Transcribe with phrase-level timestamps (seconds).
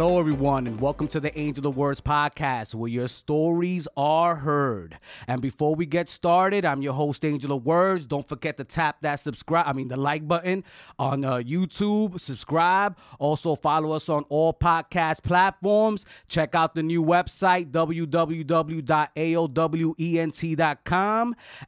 [0.00, 4.98] Hello, everyone, and welcome to the Angel of Words podcast, where your stories are heard.
[5.28, 8.06] And before we get started, I'm your host, Angel of Words.
[8.06, 10.64] Don't forget to tap that subscribe, I mean, the like button
[10.98, 12.96] on uh, YouTube, subscribe.
[13.18, 16.06] Also, follow us on all podcast platforms.
[16.28, 18.16] Check out the new website, www.aowent.com.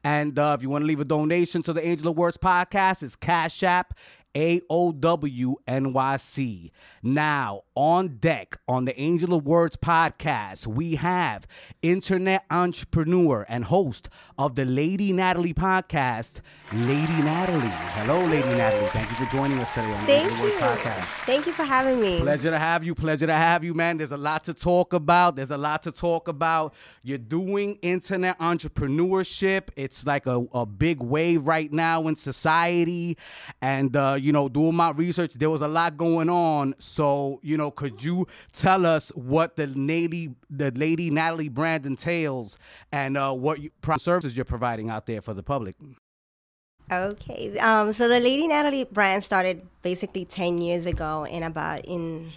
[0.04, 3.02] And uh, if you want to leave a donation to the Angel of Words podcast,
[3.02, 3.92] it's Cash App.
[4.34, 5.10] AOWNYC.
[7.02, 11.46] Now, on deck on the Angel of Words podcast, we have
[11.80, 16.40] internet entrepreneur and host of the Lady Natalie podcast,
[16.72, 17.60] Lady Natalie.
[17.94, 18.84] Hello, Lady Natalie.
[18.86, 20.60] Thank you for joining us today on the Thank Angel of Words you.
[20.60, 21.04] podcast.
[21.24, 22.20] Thank you for having me.
[22.20, 22.94] Pleasure to have you.
[22.94, 23.96] Pleasure to have you, man.
[23.96, 25.36] There's a lot to talk about.
[25.36, 26.74] There's a lot to talk about.
[27.02, 29.68] You're doing internet entrepreneurship.
[29.76, 33.16] It's like a, a big wave right now in society.
[33.60, 36.74] And, uh, you know, doing my research, there was a lot going on.
[36.78, 42.58] So, you know, could you tell us what the Lady, the Lady Natalie brand entails
[42.90, 45.76] and uh, what you, services you're providing out there for the public?
[46.90, 47.58] Okay.
[47.58, 52.32] Um, so the Lady Natalie brand started basically 10 years ago in about in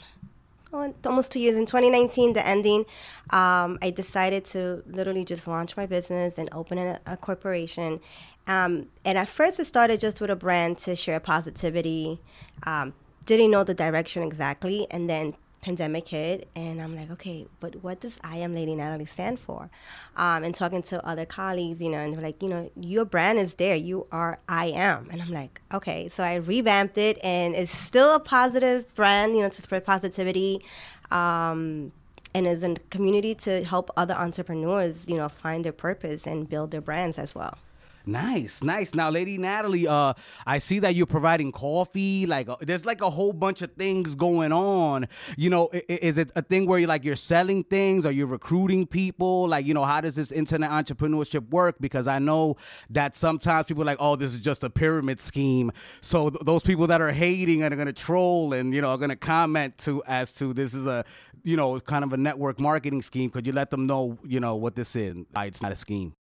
[0.72, 2.86] oh, almost two years in 2019 the ending
[3.32, 8.00] um, i decided to literally just launch my business and open a, a corporation
[8.48, 12.20] um, and at first it started just with a brand to share positivity
[12.66, 12.94] um,
[13.26, 18.00] didn't know the direction exactly and then pandemic hit and i'm like okay but what
[18.00, 19.68] does i am lady natalie stand for?
[20.16, 23.40] Um, and talking to other colleagues you know and they're like you know your brand
[23.40, 23.76] is there.
[23.76, 25.10] You are i am.
[25.12, 26.08] And i'm like okay.
[26.10, 30.64] So i revamped it and it's still a positive brand you know to spread positivity
[31.10, 31.92] um,
[32.36, 36.70] and as a community to help other entrepreneurs you know find their purpose and build
[36.72, 37.58] their brands as well
[38.08, 38.94] Nice, nice.
[38.94, 40.14] Now, Lady Natalie, uh,
[40.46, 42.26] I see that you're providing coffee.
[42.28, 45.08] Like, uh, there's like a whole bunch of things going on.
[45.38, 48.28] You know, i- is it a thing where you like you're selling things, or you're
[48.28, 49.48] recruiting people?
[49.48, 51.78] Like, you know, how does this internet entrepreneurship work?
[51.80, 52.58] Because I know
[52.92, 55.72] that sometimes people are like, oh, this is just a pyramid scheme.
[56.02, 58.98] So th- those people that are hating and are gonna troll and you know are
[58.98, 61.04] gonna comment to as to this is a
[61.44, 63.30] you know kind of a network marketing scheme.
[63.32, 65.16] Could you let them know you know what this is?
[65.38, 66.14] It's not a scheme.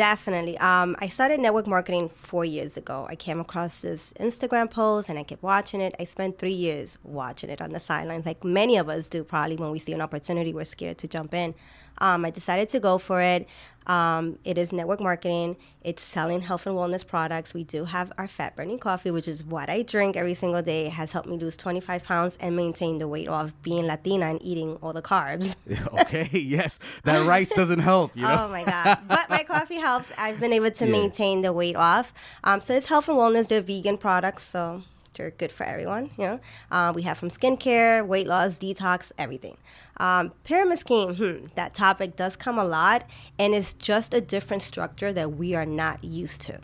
[0.00, 0.56] Definitely.
[0.56, 3.06] Um, I started network marketing four years ago.
[3.10, 5.94] I came across this Instagram post and I kept watching it.
[6.00, 9.56] I spent three years watching it on the sidelines, like many of us do probably
[9.56, 11.54] when we see an opportunity, we're scared to jump in.
[12.00, 13.46] Um, I decided to go for it.
[13.86, 15.56] Um, it is network marketing.
[15.82, 17.54] It's selling health and wellness products.
[17.54, 20.86] We do have our fat burning coffee, which is what I drink every single day.
[20.86, 24.38] It has helped me lose 25 pounds and maintain the weight off being Latina and
[24.42, 25.56] eating all the carbs.
[26.02, 28.14] okay, yes, that rice doesn't help.
[28.14, 28.44] You know.
[28.46, 28.98] Oh my god!
[29.08, 30.12] But my coffee helps.
[30.16, 30.92] I've been able to Yeah.
[30.92, 32.12] maintain the weight off.
[32.44, 33.48] Um, so it's health and wellness.
[33.48, 34.82] They're vegan products, so
[35.28, 36.10] good for everyone.
[36.16, 39.58] You know, uh, we have from skincare, weight loss, detox, everything.
[39.98, 41.16] Um, pyramid scheme.
[41.16, 43.04] Hmm, that topic does come a lot,
[43.38, 46.60] and it's just a different structure that we are not used to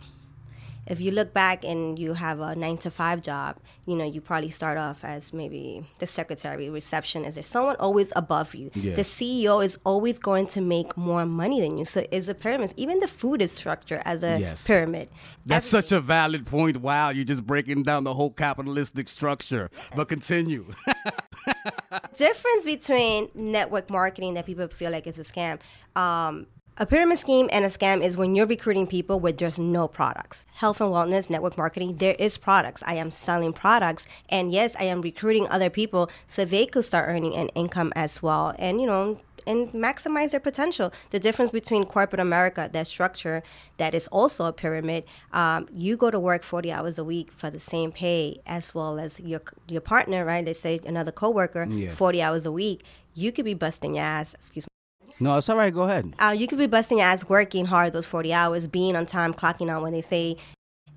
[0.87, 4.21] if you look back and you have a nine to five job, you know, you
[4.21, 7.35] probably start off as maybe the secretary, receptionist.
[7.35, 8.71] There's someone always above you.
[8.73, 8.95] Yeah.
[8.95, 11.85] The CEO is always going to make more money than you.
[11.85, 12.73] So it's a pyramid.
[12.77, 14.65] Even the food is structured as a Yes.
[14.65, 15.09] pyramid.
[15.45, 16.77] That's such a valid point.
[16.77, 19.69] Wow, you're just breaking down the whole capitalistic structure.
[19.95, 20.65] But continue.
[22.15, 25.59] difference between network marketing that people feel like is a scam.
[25.95, 26.47] Um,
[26.79, 30.45] a pyramid scheme and a scam is when you're recruiting people where there's no products.
[30.53, 32.83] Health and wellness, network marketing, there is products.
[32.85, 34.07] I am selling products.
[34.29, 38.21] And yes, I am recruiting other people so they could start earning an income as
[38.21, 38.53] well.
[38.59, 40.91] And, you know, and maximize their potential.
[41.09, 43.41] The difference between corporate America, that structure
[43.77, 47.49] that is also a pyramid, um, you go to work 40 hours a week for
[47.49, 50.45] the same pay as well as your your partner, right?
[50.45, 51.91] Let's say another coworker, Yeah.
[51.91, 52.83] 40 hours a week.
[53.13, 54.76] You could be busting your ass, excuse me.
[55.19, 55.73] No, it's all right.
[55.73, 56.13] Go ahead.
[56.19, 59.33] Uh, you could be busting your ass working hard those 40 hours, being on time,
[59.33, 60.37] clocking out when they say,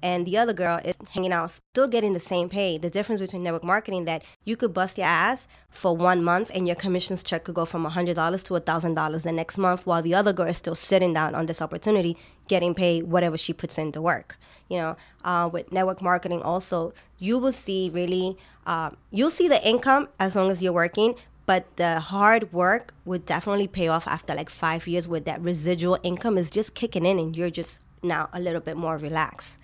[0.03, 2.79] and the other girl is hanging out, still getting the same pay.
[2.79, 6.67] The difference between network marketing that you could bust your ass for one month and
[6.67, 8.15] your commissions check could go from $100
[8.45, 11.61] to $1,000 the next month, while the other girl is still sitting down on this
[11.61, 12.17] opportunity,
[12.49, 14.39] getting paid whatever she puts into work.
[14.69, 19.67] You know, uh, with network marketing also, you will see really, uh, you'll see the
[19.67, 21.15] income as long as you're working,
[21.51, 25.99] but the hard work would definitely pay off after like five years where that residual
[26.05, 29.59] income is just kicking in and you're just now a little bit more relaxed.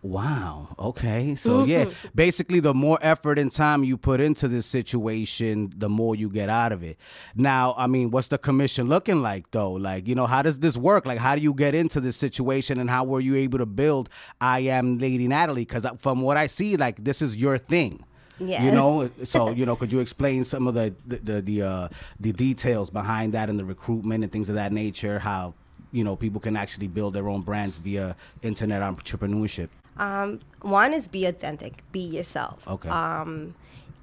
[0.00, 0.76] Wow.
[0.78, 1.34] Okay.
[1.34, 1.70] So mm-hmm.
[1.70, 1.84] yeah,
[2.14, 6.48] basically, the more effort and time you put into this situation, the more you get
[6.48, 6.98] out of it.
[7.34, 9.72] Now, I mean, what's the commission looking like though?
[9.72, 11.04] Like, you know, how does this work?
[11.04, 14.08] Like, how do you get into this situation, and how were you able to build
[14.40, 15.64] I Am Lady Natalie?
[15.64, 18.04] Because from what I see, like, this is your thing.
[18.38, 18.64] Yeah.
[18.64, 21.88] You know, so you know, could you explain some of the the the the, uh,
[22.20, 25.18] the details behind that and the recruitment and things of that nature?
[25.18, 25.54] How
[25.92, 29.68] you know people can actually build their own brands via internet entrepreneurship.
[29.96, 32.66] Um, one is be authentic, be yourself.
[32.68, 32.88] Okay.
[32.88, 33.54] Um,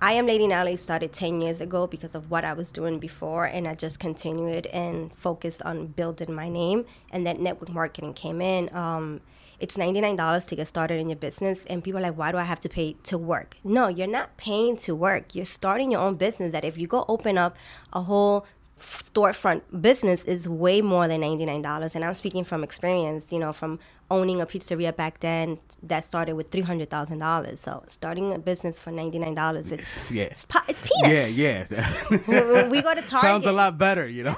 [0.02, 3.46] I am Lady Natalie started 10 years ago because of what I was doing before,
[3.46, 6.86] and I just continued and focused on building my name.
[7.12, 8.70] And then network marketing came in.
[8.76, 9.22] Um,
[9.60, 12.44] it's $99 to get started in your business, and people are like, why do I
[12.44, 13.58] have to pay to work?
[13.64, 15.36] No, you're not paying to work.
[15.36, 16.52] You're starting your own business.
[16.52, 17.56] That if you go open up
[17.94, 18.46] a whole
[18.80, 23.80] storefront business is way more than $99 and i'm speaking from experience you know from
[24.12, 29.72] owning a pizzeria back then that started with $300000 so starting a business for $99
[29.72, 30.24] it's Yeah.
[30.26, 32.68] it's, po- it's peanuts Yeah, yeah.
[32.70, 34.36] We go to target Sounds a lot better, you know.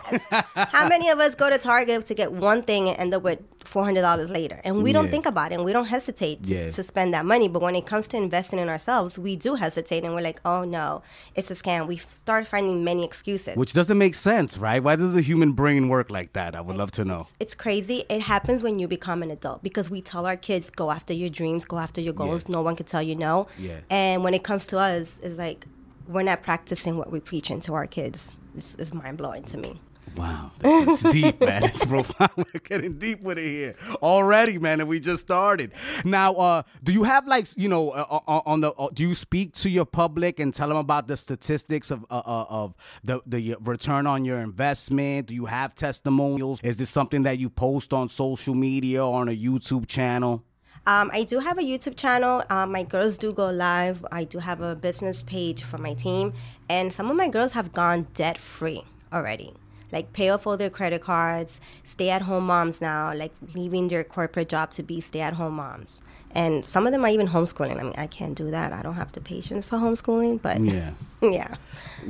[0.55, 3.39] how many of us go to target to get one thing and end up with
[3.65, 6.69] $400 later and we don't think about it and we don't hesitate to, Yeah.
[6.69, 10.05] to spend that money but when it comes to investing in ourselves we do hesitate
[10.05, 11.01] and we're like oh no
[11.35, 14.81] it's a scam we start finding many excuses Which doesn't make sense, right?
[14.81, 16.55] Why does the human brain work like that?
[16.55, 17.27] I would love to know.
[17.41, 18.05] it's crazy.
[18.09, 21.29] It happens when you become an adult because we tell our kids, go after your
[21.29, 22.47] dreams, go after your goals.
[22.47, 23.47] No one can tell you no.
[23.57, 23.79] Yeah.
[23.89, 25.65] And when it comes to us, it's like
[26.07, 28.31] we're not practicing what we preach into our kids.
[28.55, 29.79] This is mind blowing to me.
[30.17, 31.63] Wow, it's deep, man.
[31.65, 32.31] It's profound.
[32.37, 35.73] We're getting deep with it here already, man, and we just started.
[36.03, 38.73] Now, uh, do you have like you know uh, uh, on the?
[38.73, 42.23] Uh, do you speak to your public and tell them about the statistics of uh,
[42.25, 45.27] uh, of the the return on your investment?
[45.27, 46.61] Do you have testimonials?
[46.63, 50.43] Is this something that you post on social media or on a YouTube channel?
[50.87, 52.43] Um, I do have a YouTube channel.
[52.49, 54.03] Um, my girls do go live.
[54.11, 56.33] I do have a business page for my team,
[56.69, 58.83] and some of my girls have gone debt free
[59.13, 59.53] already.
[59.91, 64.03] Like pay off all their credit cards, stay at home moms now, like leaving their
[64.03, 65.99] corporate job to be stay at home moms.
[66.31, 67.79] And some of them are even homeschooling.
[67.79, 68.73] I mean, I can't do that.
[68.73, 70.91] I don't have the patience for homeschooling, but Yeah.
[71.21, 71.55] yeah.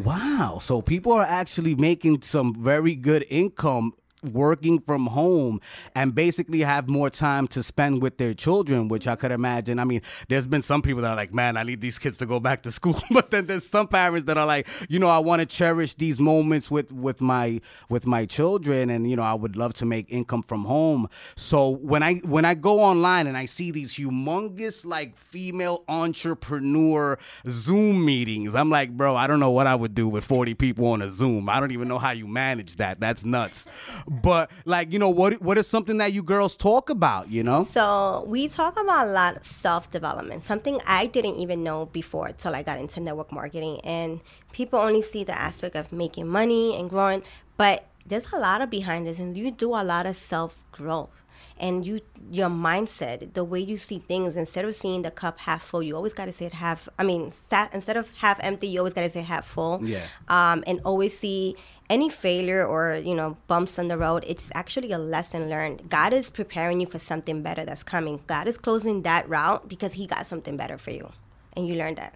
[0.04, 0.60] Wow.
[0.62, 5.62] So people are actually making some very good income working from home
[5.96, 9.80] and basically have more time to spend with their children, which I could imagine.
[9.80, 12.26] I mean, there's been some people that are like, man, I need these kids to
[12.26, 13.00] go back to school.
[13.12, 16.20] but then there's some parents that are like, you know, I want to cherish these
[16.20, 20.08] moments with with my with my children and you know, I would love to make
[20.10, 21.08] income from home.
[21.36, 27.18] So when I when I go online and I see these humongous like female entrepreneur
[27.50, 30.88] Zoom meetings, I'm like, bro, I don't know what I would do with 40 people
[30.88, 31.50] on a Zoom.
[31.50, 33.00] I don't even know how you manage that.
[33.00, 33.66] That's nuts.
[34.08, 37.68] But like, you know, what what is something that you girls talk about, you know?
[37.72, 42.32] So we talk about a lot of self development, something I didn't even know before
[42.32, 43.82] till I got into network marketing.
[43.84, 44.22] And
[44.54, 47.24] people only see the aspect of making money and growing,
[47.58, 51.24] but there's a lot of behind this, and you do a lot of self growth.
[51.60, 52.02] And you,
[52.32, 55.96] your mindset, the way you see things, instead of seeing the cup half full, you
[55.96, 56.88] always got to see it half.
[57.00, 59.82] I mean, sa- instead of half empty, you always got to say half full.
[59.84, 60.04] Yeah.
[60.28, 61.56] Um, and always see
[61.90, 66.14] any failure or you know bumps on the road it's actually a lesson learned god
[66.14, 70.06] is preparing you for something better that's coming god is closing that route because he
[70.06, 71.10] got something better for you
[71.54, 72.14] and you learned that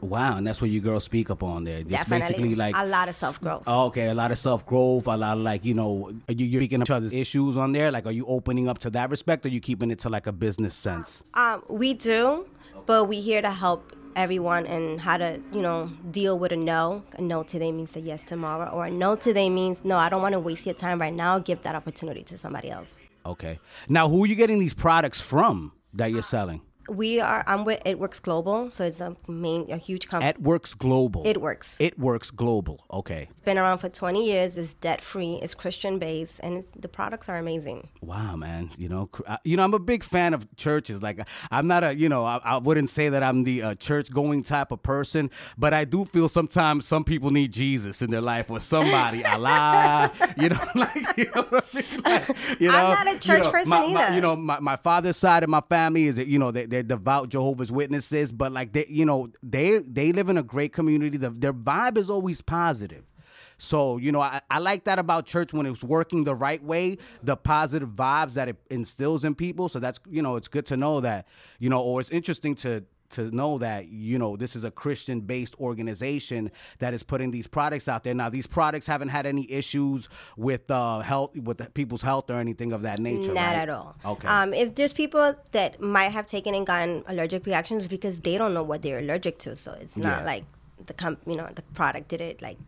[0.00, 1.78] Wow, and that's what you girls speak up on there.
[1.78, 5.06] Just definitely basically like a lot of self-growth Oh, okay, a lot of self growth,
[5.06, 7.90] a lot of like you know, you, you're speaking of each other's issues on there.
[7.90, 10.32] Like, are you opening up to that respect, or you keeping it to like a
[10.32, 11.22] business sense?
[11.34, 12.46] um, we do
[12.86, 17.02] but we here to help everyone and how to you know deal with a no
[17.14, 20.22] a no today means a yes tomorrow or a no today means no i don't
[20.22, 22.94] want to waste your time right now give that opportunity to somebody else
[23.26, 23.58] Okay.
[23.88, 26.22] Now, who are you getting these products from that you're ah.
[26.22, 26.62] selling?
[26.88, 30.40] We are i'm with it works global so it's a main a huge company It
[30.42, 31.22] Works Global.
[31.26, 32.84] it works It Works Global.
[32.92, 33.28] Okay.
[33.30, 34.56] It's been around for 20 years.
[34.56, 35.38] It's debt free.
[35.42, 37.88] It's Christian based, and it's, the products are amazing.
[38.02, 38.70] Wow, man.
[38.76, 39.08] You know,
[39.44, 41.02] you know, I'm a big fan of churches.
[41.02, 44.10] Like, I'm not a, you know, I, I wouldn't say that I'm the uh, church
[44.10, 48.20] going type of person, but I do feel sometimes some people need Jesus in their
[48.20, 52.02] life or somebody, Allah, you know, like, you know what I mean?
[52.04, 52.28] Like,
[52.60, 54.14] you I'm know, not a you church know, person my- my- either.
[54.14, 56.82] you know, my, my father's side of my family is, that, you know, they, they're
[56.82, 61.16] devout Jehovah's Witnesses, but like they, you know, they they live in a great community.
[61.16, 63.04] The, their vibe is always positive.
[63.56, 66.98] So, you know, I, I like that about church when it's working the right way,
[67.22, 69.68] the positive vibes that it instills in people.
[69.68, 71.28] So that's, you know, it's good to know that,
[71.60, 75.20] you know, or it's interesting to to know that, you know, this is a Christian
[75.20, 78.14] based organization that is putting these products out there.
[78.14, 82.34] Now, these products haven't had any issues with uh health with the people's health or
[82.34, 83.32] anything of that nature.
[83.32, 83.56] Not right?
[83.56, 83.96] at all.
[84.04, 84.26] Okay.
[84.28, 88.54] Um, if there's people that might have taken and gotten allergic reactions because they don't
[88.54, 90.24] know what they're allergic to, so it's not Yeah.
[90.24, 90.44] like
[90.86, 92.58] the comp, you know, the product did it like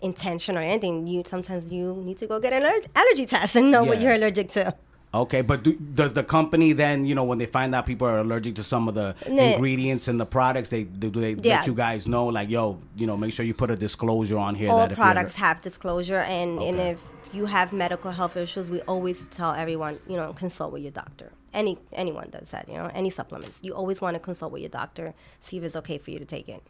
[0.00, 1.06] intention or anything.
[1.06, 4.14] You sometimes you need to go get an aller- allergy test and know what you're
[4.14, 4.74] allergic to.
[5.14, 8.18] Okay, but do, does the company then, you know, when they find out people are
[8.18, 9.42] allergic to some of the No.
[9.42, 11.56] ingredients and the products, they do, they Yeah.
[11.56, 14.54] let you guys know, like, yo, you know, make sure you put a disclosure on
[14.54, 19.26] here all products have disclosure and, and if you have medical health issues we always
[19.26, 23.08] tell everyone you know consult with your doctor any anyone does that you know any
[23.10, 26.18] supplements you always want to consult with your doctor see if it's okay for you
[26.18, 26.62] to take it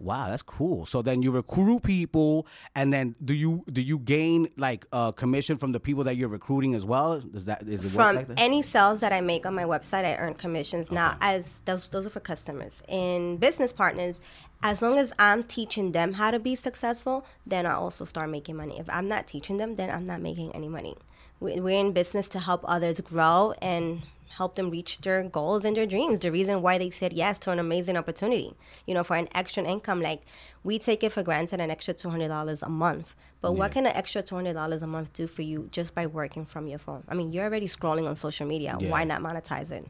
[0.00, 0.86] Wow, that's cool.
[0.86, 5.58] So then you recruit people, and then do you do you gain like uh, commission
[5.58, 7.14] from the people that you're recruiting as well?
[7.34, 8.40] Is that is it from like that?
[8.40, 10.92] any sales that I make on my website, I earn commissions.
[10.92, 14.20] Now, as those those are for customers and business partners.
[14.60, 18.56] As long as I'm teaching them how to be successful, then I also start making
[18.56, 18.80] money.
[18.80, 20.96] If I'm not teaching them, then I'm not making any money.
[21.38, 24.02] We're in business to help others grow and
[24.38, 26.20] help them reach their goals and their dreams.
[26.20, 28.54] The reason why they said yes to an amazing opportunity,
[28.86, 30.00] you know, for an extra income.
[30.00, 30.22] Like
[30.62, 33.16] we take it for granted an extra two hundred dollars a month.
[33.40, 36.06] But what can an extra two hundred dollars a month do for you just by
[36.06, 37.02] working from your phone?
[37.08, 38.76] I mean, you're already scrolling on social media.
[38.78, 38.88] Yeah.
[38.88, 39.84] Why not monetize it?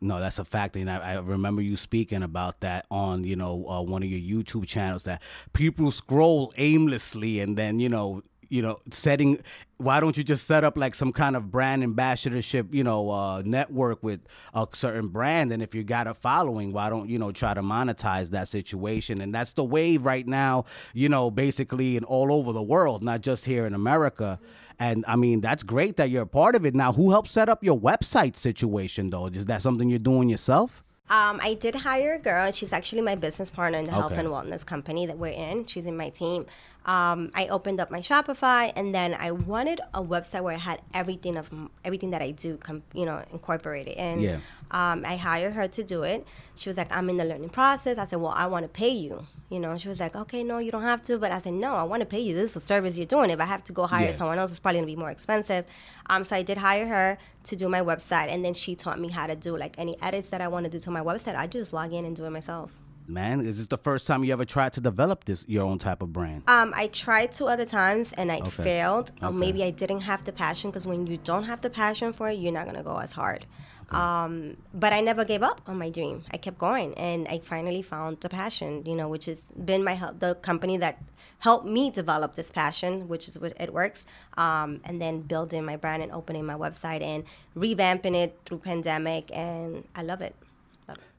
[0.00, 3.64] No, that's a fact, and I, I remember you speaking about that on you know
[3.68, 5.04] uh, one of your YouTube channels.
[5.04, 8.22] That people scroll aimlessly, and then you know
[8.54, 9.42] you know setting.
[9.78, 13.42] Why don't you just set up like some kind of brand ambassadorship, you know, uh,
[13.44, 14.20] network with
[14.54, 15.52] a certain brand?
[15.52, 19.20] And if you got a following, why don't you know try to monetize that situation?
[19.20, 23.20] And that's the wave right now, you know, basically in all over the world, not
[23.20, 24.38] just here in America.
[24.78, 26.74] And I mean, that's great that you're a part of it.
[26.74, 29.26] Now, who helped set up your website situation, though?
[29.26, 30.84] Is that something you're doing yourself?
[31.10, 32.50] Um, I did hire a girl.
[32.50, 35.66] She's actually my business partner in the health and wellness company that we're in.
[35.66, 36.46] She's in my team.
[36.86, 40.82] Um, I opened up my Shopify, and then I wanted a website where I had
[40.92, 41.48] everything of
[41.84, 43.94] everything that I do, com- you know, incorporated.
[43.96, 44.36] And Yeah.
[44.70, 46.26] um, I hired her to do it.
[46.56, 48.90] She was like, "I'm in the learning process." I said, "Well, I want to pay
[48.90, 51.54] you." You know, she was like, "Okay, no, you don't have to." But I said,
[51.54, 52.34] "No, I want to pay you.
[52.34, 53.30] This is a service you're doing.
[53.30, 54.12] If I have to go hire Yeah.
[54.12, 55.64] someone else, it's probably gonna be more expensive."
[56.10, 59.08] Um, so I did hire her to do my website, and then she taught me
[59.08, 61.34] how to do like any edits that I want to do to my website.
[61.36, 62.72] I just log in and do it myself.
[63.06, 66.00] Man, is this the first time you ever tried to develop this your own type
[66.00, 66.44] of brand?
[66.48, 68.62] Um, I tried two other times and I Okay.
[68.64, 69.10] failed.
[69.22, 69.36] Or Okay.
[69.36, 72.38] maybe I didn't have the passion because when you don't have the passion for it,
[72.38, 73.46] you're not gonna go as hard.
[73.90, 76.24] Um, but I never gave up on my dream.
[76.32, 78.82] I kept going, and I finally found the passion.
[78.86, 80.98] You know, which has been my help, the company that
[81.40, 84.04] helped me develop this passion, which is what it works.
[84.38, 89.30] Um, and then building my brand and opening my website and revamping it through pandemic,
[89.36, 90.34] and I love it.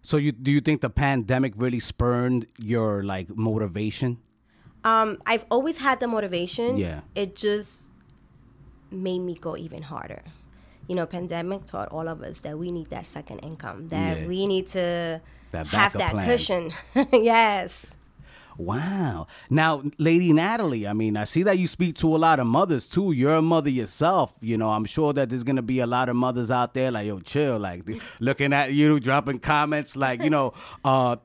[0.06, 4.20] So you do you think the pandemic really spurned your like motivation?
[4.84, 6.78] Um, I've always had the motivation.
[6.78, 7.02] Yeah.
[7.16, 7.90] It just
[8.92, 10.22] made me go even harder.
[10.88, 14.28] You know, pandemic taught all of us that we need that second income, that Yeah.
[14.28, 15.20] we need to
[15.52, 16.26] That have that plan.
[16.30, 16.70] cushion.
[17.12, 17.96] yes.
[18.58, 19.28] Wow.
[19.50, 22.88] Now, Lady Natalie, I mean, I see that you speak to a lot of mothers
[22.88, 23.12] too.
[23.12, 24.36] You're a mother yourself.
[24.42, 27.08] You know, I'm sure that there's gonna be a lot of mothers out there like,
[27.08, 27.84] yo, chill, like
[28.20, 31.18] looking at you, dropping comments, like, you know, uh,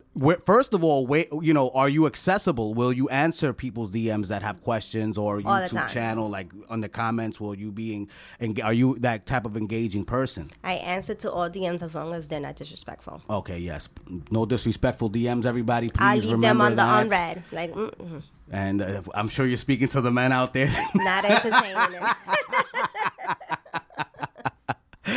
[0.45, 2.75] first of all, wait, you know, are you accessible?
[2.75, 7.41] Will you answer people's DMs that have questions or YouTube channel, like on the comments?
[7.41, 8.09] Will you be,
[8.41, 10.51] and are you that type of engaging person?
[10.65, 13.23] I answer to all DMs as long as they're not disrespectful.
[13.31, 13.89] Okay, yes.
[14.31, 15.89] No disrespectful DMs, everybody.
[15.89, 17.03] Please I leave them on the that.
[17.05, 17.43] unread.
[17.53, 20.71] Like, mm-mm, And uh, I'm sure you're speaking to the men out there.
[20.95, 22.01] not entertaining.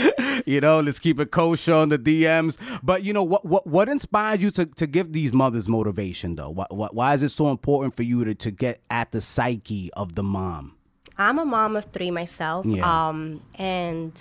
[0.45, 2.57] you know, let's keep it kosher on the DMs.
[2.81, 6.49] But you know, what what what inspired you to, to give these mothers motivation though?
[6.49, 9.91] Why, why, why is it so important for you to, to get at the psyche
[9.93, 10.75] of the mom?
[11.17, 12.65] I'm a mom of three myself.
[12.65, 12.83] Yeah.
[13.07, 14.11] Um, and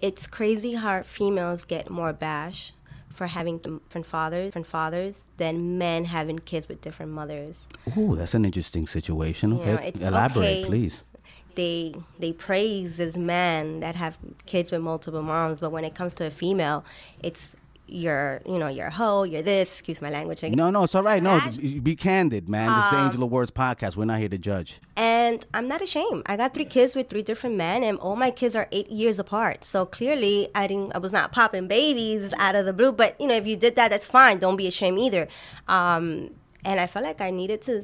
[0.00, 2.72] it's crazy how females get more bash
[3.10, 7.66] for having different fathers, different fathers than men having kids with different mothers.
[7.96, 9.50] Ooh, that's an interesting situation.
[9.50, 10.64] You know, Okay, elaborate, okay.
[10.64, 11.02] please.
[11.60, 16.14] They they praise this men that have kids with multiple moms, but when it comes
[16.16, 16.84] to a female,
[17.22, 17.54] it's
[17.86, 19.68] you're you know you're a hoe, you're this.
[19.74, 20.42] Excuse my language.
[20.42, 20.56] again.
[20.56, 21.22] No, no, it's all right.
[21.22, 21.38] No,
[21.82, 22.68] be candid, man.
[22.68, 23.96] This Um, is the Angel of Words podcast.
[23.96, 24.80] We're not here to judge.
[24.96, 26.22] And I'm not ashamed.
[26.24, 29.18] I got three kids with three different men, and all my kids are eight years
[29.18, 29.64] apart.
[29.66, 30.94] So clearly, I didn't.
[30.94, 32.92] I was not popping babies out of the blue.
[32.92, 34.38] But you know, if you did that, that's fine.
[34.38, 35.28] Don't be ashamed either.
[35.68, 36.30] Um,
[36.64, 37.74] and I felt like I needed to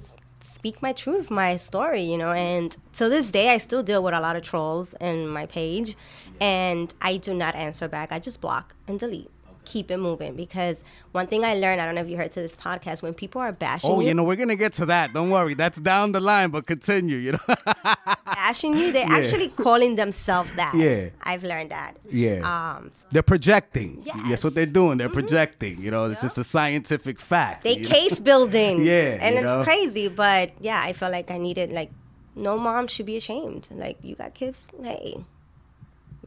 [0.41, 2.03] speak my truth, my story.
[2.03, 5.29] You know, and to this day, I still deal with a lot of trolls in
[5.29, 5.97] my page,
[6.41, 8.13] and I do not answer back.
[8.13, 9.31] I just block and delete.
[9.67, 10.83] Keep it moving because
[11.13, 13.41] one thing I learned, I don't know if you heard to this podcast, when people
[13.43, 15.13] are bashing Oh, you, you know, we're gonna get to that.
[15.13, 15.55] Don't worry.
[15.55, 17.17] That's down the line, but continue.
[17.19, 17.55] You know.
[18.25, 19.17] bashing you, they're Yeah.
[19.19, 20.73] actually calling themselves that.
[20.75, 21.09] Yeah.
[21.23, 21.97] I've learned that.
[22.11, 22.41] Yeah.
[22.77, 24.03] Um, They're projecting.
[24.05, 24.17] Yes.
[24.29, 24.99] That's what they're doing.
[24.99, 25.83] They're projecting.
[25.83, 27.65] You know, it's just a scientific fact.
[27.65, 27.89] they you know?
[27.89, 28.85] case building.
[28.87, 29.65] Yeah, And it's know?
[29.65, 31.91] crazy, but yeah, I felt like I needed like
[32.37, 33.69] no mom should be ashamed.
[33.73, 35.25] Like you got kids, hey.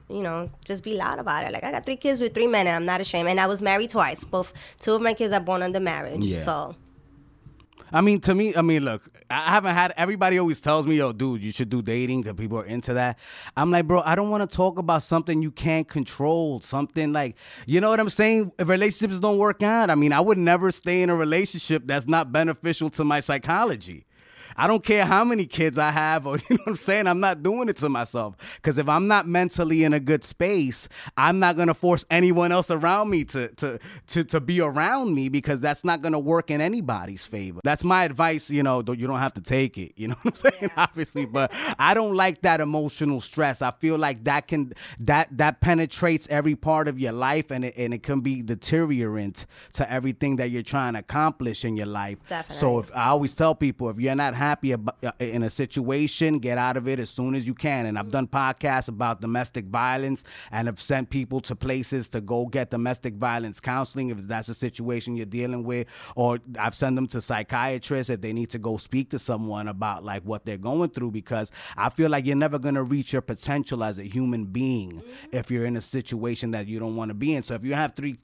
[0.09, 1.53] You know, just be loud about it.
[1.53, 3.29] Like I got three kids with three men, and I'm not ashamed.
[3.29, 4.23] And I was married twice.
[4.23, 6.23] Both two of my kids are born under marriage.
[6.23, 6.41] Yeah.
[6.41, 6.75] So
[7.91, 9.93] I mean, to me, I mean, look, I haven't had.
[9.97, 13.17] Everybody always tells me, "Yo, dude, you should do dating," because people are into that.
[13.57, 16.61] I'm like, bro, I don't want to talk about something you can't control.
[16.61, 17.35] Something like,
[17.65, 18.51] you know what I'm saying?
[18.59, 22.07] If relationships don't work out, I mean, I would never stay in a relationship that's
[22.07, 24.05] not beneficial to my psychology.
[24.59, 27.07] I don't care how many kids I have, or you know what I'm saying.
[27.07, 30.89] I'm not doing it to myself because if I'm not mentally in a good space,
[31.15, 35.29] I'm not gonna force anyone else around me to to to to be around me
[35.29, 37.61] because that's not gonna work in anybody's favor.
[37.63, 38.49] That's my advice.
[38.49, 39.93] You know, you don't have to take it.
[39.95, 40.71] You know what I'm saying?
[40.75, 43.61] Obviously, but I don't like that emotional stress.
[43.61, 47.75] I feel like that can that that penetrates every part of your life, and it
[47.77, 52.17] and it can be deteriorant to everything that you're trying to accomplish in your life.
[52.27, 52.57] Definitely.
[52.57, 56.39] So if I always tell people, if you're not happy about, uh, in a situation,
[56.39, 57.85] get out of it as soon as you can.
[57.85, 62.45] And I've done podcasts about domestic violence and have sent people to places to go
[62.45, 67.07] get domestic violence counseling if that's a situation you're dealing with, or I've sent them
[67.07, 70.89] to psychiatrists if they need to go speak to someone about like what they're going
[70.89, 75.01] through because I feel like you're never gonna reach your potential as a human being
[75.31, 77.43] if you're in a situation that you don't want to be in.
[77.43, 78.17] So if you have three,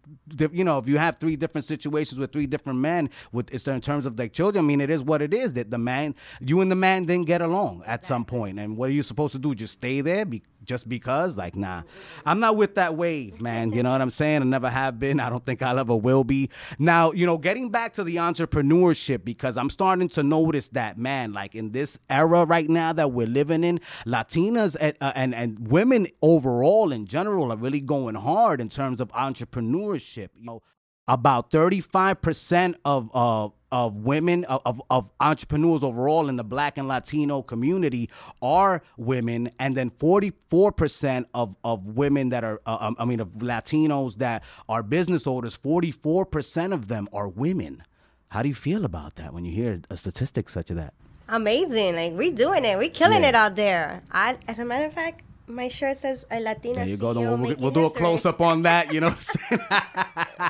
[0.51, 3.81] you know, if you have three different situations with three different men with it's in
[3.81, 6.04] terms of like children, I mean, it is what it is that the man,
[6.39, 9.31] you and the man didn't get along at some point, and what are you supposed
[9.31, 9.55] to do?
[9.55, 11.37] Just stay there, be, just because?
[11.37, 11.83] Like, nah,
[12.25, 13.71] I'm not with that wave, man.
[13.71, 14.41] You know what I'm saying?
[14.41, 15.19] I never have been.
[15.19, 16.49] I don't think I'll ever will be.
[16.77, 21.33] Now, you know, getting back to the entrepreneurship because I'm starting to notice that, man,
[21.33, 25.67] like in this era right now that we're living in, Latinas and uh, and, and
[25.69, 30.29] women overall in general are really going hard in terms of entrepreneurship.
[30.35, 30.61] You know,
[31.07, 37.41] about 35% of uh, of women of, of, entrepreneurs overall in the black and latino
[37.41, 38.09] community
[38.41, 43.29] are women and then 44% of, of women that are uh, um, i mean of
[43.29, 47.83] latinos that are business owners 44% of them are women
[48.29, 50.93] how do you feel about that when you hear a statistic such as that
[51.27, 51.95] amazing.
[51.95, 52.77] Like we doing it.
[52.77, 53.29] We killing Yeah.
[53.29, 54.03] it out there.
[54.11, 56.75] I, as a matter of fact, my shirt says a Latina.
[56.77, 59.59] there you go we'll, we'll do a close up on that you know what i'm
[59.59, 60.49] saying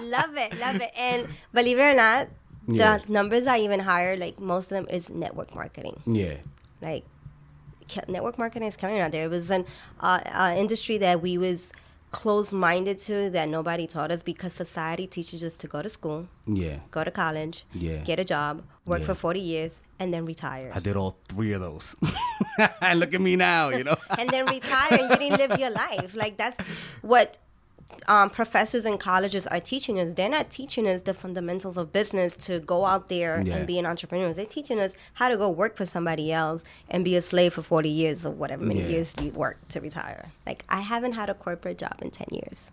[0.10, 0.90] love it, love it.
[0.98, 2.28] And believe it or not,
[2.68, 2.98] Yeah.
[2.98, 4.16] the numbers are even higher.
[4.16, 6.02] Like most of them is network marketing.
[6.06, 6.34] yeah
[6.82, 7.04] Like
[8.08, 9.24] network marketing is it out there.
[9.26, 9.64] It was an
[10.00, 11.72] uh, uh, industry that we was
[12.20, 16.20] closed minded to that nobody taught us because society teaches us to go to school,
[16.62, 17.98] yeah go to college, Yeah.
[18.10, 19.06] get a job, work Yeah.
[19.08, 20.70] for 40 years, and then retire.
[20.78, 21.86] i did all three of those
[22.80, 25.70] and look at me now you know and then retire and you didn't live your
[25.84, 26.10] life.
[26.22, 26.56] Like that's
[27.02, 27.38] what
[28.08, 30.12] um, professors in colleges are teaching us.
[30.14, 33.56] They're not teaching us the fundamentals of business to go out there Yeah.
[33.56, 34.32] and be an entrepreneur.
[34.32, 37.62] They're teaching us how to go work for somebody else and be a slave for
[37.62, 38.88] 40 years or whatever many Yeah.
[38.88, 40.32] years you work to retire.
[40.46, 42.70] Like I haven't had a corporate job in 10 years.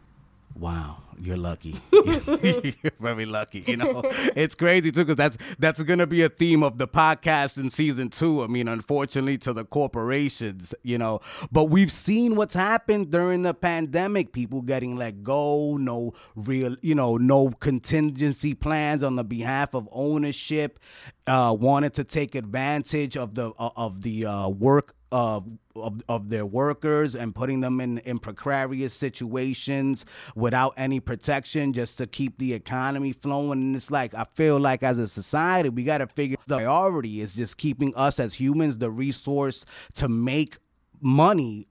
[0.56, 1.76] Wow, you're lucky.
[1.92, 3.64] you're very lucky.
[3.66, 4.02] You know,
[4.36, 8.10] it's crazy too because that's that's gonna be a theme of the podcast in season
[8.10, 8.44] two.
[8.44, 13.54] I mean, unfortunately, to the corporations, you know, but we've seen what's happened during the
[13.54, 14.32] pandemic.
[14.32, 19.90] People getting let go, no real, you know, no contingency plans on the behalf of
[19.92, 20.80] ownership.
[21.26, 26.46] Uh, wanted to take advantage of the of the uh, work of, of of their
[26.46, 32.54] workers and putting them in in precarious situations without any protection just to keep the
[32.54, 33.62] economy flowing.
[33.62, 37.22] And it's like I feel like as a society we got to figure the priority
[37.22, 40.58] is just keeping us as humans the resource to make
[41.00, 41.68] money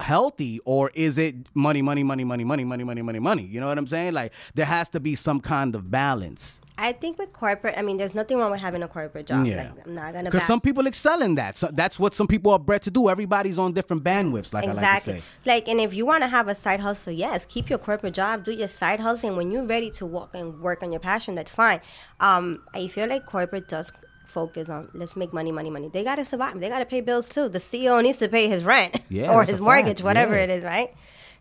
[0.00, 3.68] healthy or is it money money money money money money money money money you know
[3.68, 7.32] what i'm saying like there has to be some kind of balance I think with
[7.32, 9.46] corporate, I mean, there's nothing wrong with having a corporate job.
[9.46, 9.56] Yeah.
[9.56, 12.26] Like, I'm not gonna because back- some people excel in that so that's what some
[12.26, 15.18] people are bred to do everybody's on different bandwidths like i like to exactly.
[15.20, 18.14] say Like, and if you want to have a side hustle, yes, keep your corporate
[18.14, 21.00] job, do your side hustle, and when you're ready to walk and work on your
[21.00, 21.80] passion, that's fine.
[22.20, 23.92] Um, I feel like corporate does
[24.32, 25.88] focus on let's make money, money, money.
[25.88, 26.58] They gotta survive.
[26.60, 27.48] They gotta pay bills too.
[27.48, 30.04] The CEO needs to pay his rent Yeah, or his mortgage, fact.
[30.04, 30.44] whatever Yeah.
[30.44, 30.90] it is, right?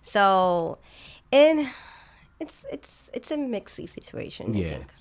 [0.01, 0.77] So,
[1.31, 1.67] and
[2.39, 4.55] it's it's it's a mixy situation.
[4.55, 4.69] I Yeah.
[4.73, 4.93] think.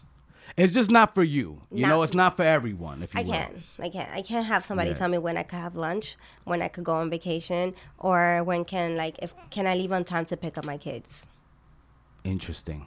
[0.57, 1.61] It's just not for you.
[1.71, 3.03] You Not know, it's not for everyone.
[3.05, 3.33] If you I will.
[3.33, 3.57] can't.
[3.79, 4.11] I can't.
[4.19, 4.97] I can't have somebody Yeah.
[4.97, 8.65] tell me when I could have lunch, when I could go on vacation, or when
[8.65, 11.09] can like if can I leave on time to pick up my kids.
[12.25, 12.87] Interesting.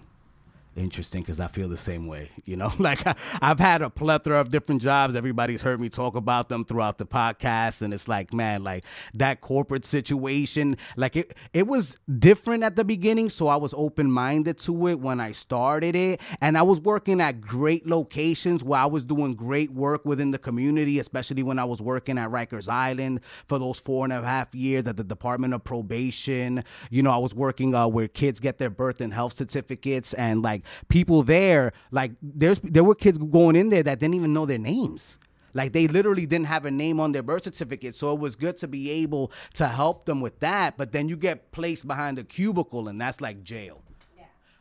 [0.75, 2.31] Interesting, because I feel the same way.
[2.45, 5.15] You know, like I, have had a plethora of different jobs.
[5.15, 9.41] Everybody's heard me talk about them throughout the podcast, and it's like, man, like that
[9.41, 13.29] corporate situation, like it, it was different at the beginning.
[13.29, 17.21] So I was open minded to it when I started it, and I was working
[17.21, 21.65] at great locations where I was doing great work within the community, especially when I
[21.65, 25.53] was working at Rikers Island for those four and a half years at the Department
[25.53, 26.63] of Probation.
[26.89, 30.41] You know, I was working uh, where kids get their birth and health certificates, and
[30.41, 34.45] like people there, like there's there were kids going in there that didn't even know
[34.45, 35.17] their names.
[35.53, 37.95] Like they literally didn't have a name on their birth certificate.
[37.95, 40.77] So it was good to be able to help them with that.
[40.77, 43.81] But then you get placed behind a cubicle and that's like jail.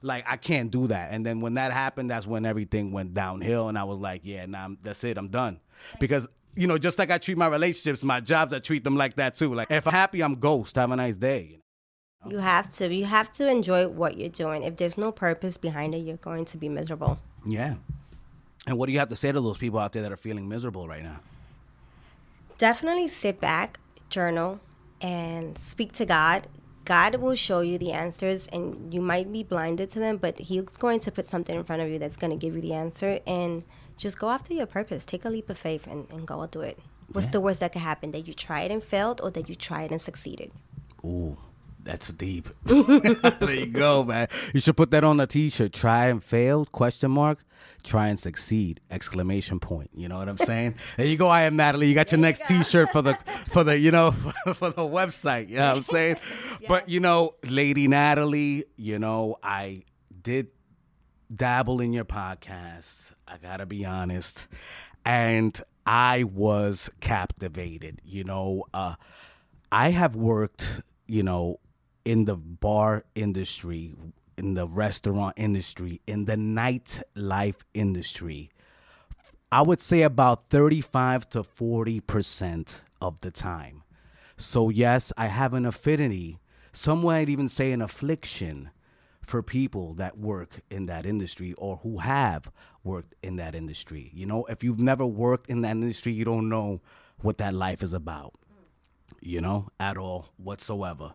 [0.02, 1.12] Like I can't do that.
[1.12, 3.68] And then when that happened, that's when everything went downhill.
[3.68, 5.16] And I was like, yeah, now nah, that's it.
[5.16, 5.60] I'm done.
[6.00, 9.16] Because you know, just like I treat my relationships, my jobs, I treat them like
[9.16, 9.54] that too.
[9.54, 10.76] Like if I'm happy, I'm ghost.
[10.76, 11.61] Have a nice day.
[12.26, 12.92] You have to.
[12.92, 14.62] You have to enjoy what you're doing.
[14.62, 17.18] If there's no purpose behind it, you're going to be miserable.
[17.44, 17.74] Yeah.
[18.66, 20.48] And what do you have to say to those people out there that are feeling
[20.48, 21.20] miserable right now?
[22.58, 24.60] Definitely sit back, journal,
[25.00, 26.46] and speak to God.
[26.84, 30.62] God will show you the answers, and you might be blinded to them, but He's
[30.78, 33.18] going to put something in front of you that's going to give you the answer.
[33.26, 33.64] And
[33.96, 35.04] just go after your purpose.
[35.04, 36.78] Take a leap of faith and, and go do it.
[37.12, 37.32] What's yeah.
[37.32, 38.12] the worst that could happen?
[38.12, 40.52] That you tried and failed, or that you tried and succeeded?
[41.04, 41.36] Ooh.
[41.84, 42.48] That's deep.
[42.64, 44.28] there you go, man.
[44.54, 45.72] You should put that on a t-shirt.
[45.72, 46.64] Try and fail?
[46.66, 47.44] Question mark.
[47.82, 48.80] Try and succeed!
[48.90, 49.90] Exclamation point.
[49.92, 50.76] You know what I'm saying?
[50.96, 51.28] there you go.
[51.28, 51.88] I am Natalie.
[51.88, 53.14] You got your there next you T-shirt for the
[53.48, 54.10] for the you know
[54.54, 55.48] for the website.
[55.48, 56.16] You know what I'm saying?
[56.60, 56.68] yeah.
[56.68, 58.64] But you know, Lady Natalie.
[58.76, 59.82] You know, I
[60.22, 60.48] did
[61.34, 63.12] dabble in your podcast.
[63.26, 64.46] I gotta be honest,
[65.04, 68.00] and I was captivated.
[68.04, 68.94] You know, uh,
[69.72, 70.82] I have worked.
[71.08, 71.58] You know,
[72.04, 73.94] in the bar industry,
[74.36, 78.50] in the restaurant industry, in the nightlife industry,
[79.50, 83.82] I would say about 35 to 40% of the time.
[84.36, 86.38] So, yes, I have an affinity,
[86.72, 88.70] some might even say an affliction
[89.20, 92.50] for people that work in that industry or who have
[92.82, 94.10] worked in that industry.
[94.14, 96.80] You know, if you've never worked in that industry, you don't know
[97.20, 98.34] what that life is about
[99.22, 101.12] you know, at all whatsoever.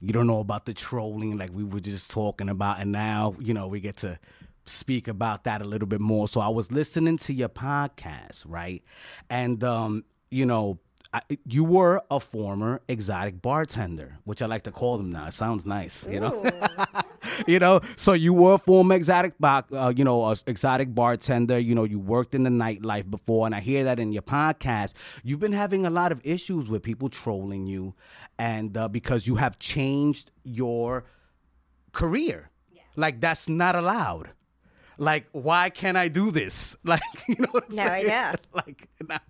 [0.00, 3.52] You don't know about the trolling like we were just talking about, and now, you
[3.52, 4.18] know, we get to
[4.64, 6.28] speak about that a little bit more.
[6.28, 8.82] So I was listening to your podcast, right?
[9.28, 10.78] And um, you know,
[11.12, 15.26] I, you were a former exotic bartender, which I like to call them now.
[15.26, 16.44] It sounds nice, you know.
[17.46, 21.58] you know, so you were a former exotic, uh, you know, exotic bartender.
[21.58, 24.94] You know, you worked in the nightlife before, and I hear that in your podcast.
[25.24, 27.94] You've been having a lot of issues with people trolling you,
[28.38, 31.04] and uh, because you have changed your
[31.92, 32.82] career, yeah.
[32.96, 34.28] like that's not allowed.
[34.98, 36.76] Like, why can't I do this?
[36.84, 38.06] Like, you know what I'm no, saying?
[38.06, 38.34] Yeah.
[38.52, 39.20] like, now,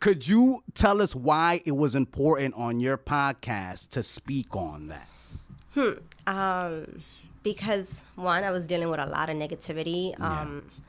[0.00, 5.08] could you tell us why it was important on your podcast to speak on that?
[5.74, 5.92] Hmm.
[6.26, 7.02] Um,
[7.42, 10.18] because one, I was dealing with a lot of negativity.
[10.20, 10.80] Um, yeah.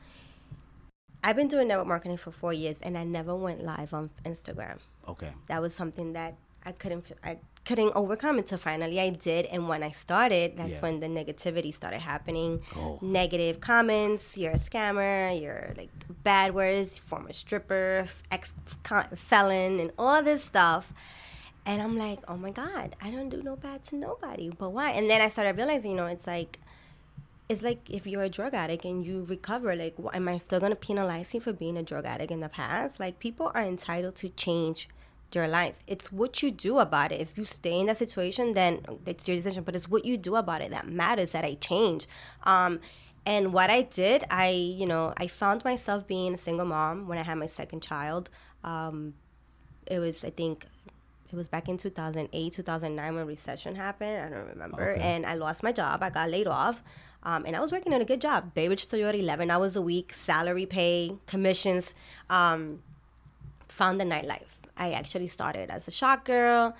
[1.24, 4.78] I've been doing network marketing for four years, and I never went live on Instagram.
[5.08, 5.32] Okay.
[5.48, 7.04] That was something that I couldn't.
[7.24, 9.46] I couldn't overcome until finally I did.
[9.46, 10.80] And when I started, that's yeah.
[10.80, 12.62] when the negativity started happening.
[12.76, 12.98] Oh.
[13.02, 15.90] Negative comments, you're a scammer, you're like
[16.22, 18.54] bad words, former stripper, ex
[19.16, 20.94] felon, and all this stuff.
[21.66, 24.48] And I'm like, oh my God, I don't do no bad to nobody.
[24.48, 24.92] But why?
[24.92, 26.60] And then I started realizing, you know, it's like,
[27.48, 30.76] it's like if you're a drug addict and you recover, like, am I still gonna
[30.76, 33.00] penalize you for being a drug addict in the past?
[33.00, 34.88] Like, people are entitled to change
[35.34, 35.74] your life.
[35.86, 37.20] It's what you do about it.
[37.20, 39.64] If you stay in that situation, then it's your decision.
[39.64, 41.32] But it's what you do about it that matters.
[41.32, 42.06] That I change.
[42.44, 42.80] Um,
[43.24, 47.18] and what I did, I you know, I found myself being a single mom when
[47.18, 48.30] I had my second child.
[48.62, 49.14] Um,
[49.86, 50.66] it was, I think,
[51.32, 54.18] it was back in 2008, 2009 when recession happened.
[54.18, 54.90] I don't remember.
[54.90, 55.00] Okay.
[55.00, 56.02] And I lost my job.
[56.02, 56.82] I got laid off.
[57.22, 59.82] Um, and I was working at a good job, Bay Ridge Toyota, 11 hours a
[59.82, 61.92] week, salary pay, commissions.
[62.30, 62.82] Um,
[63.66, 64.55] found the nightlife.
[64.76, 66.76] I actually started as a shot girl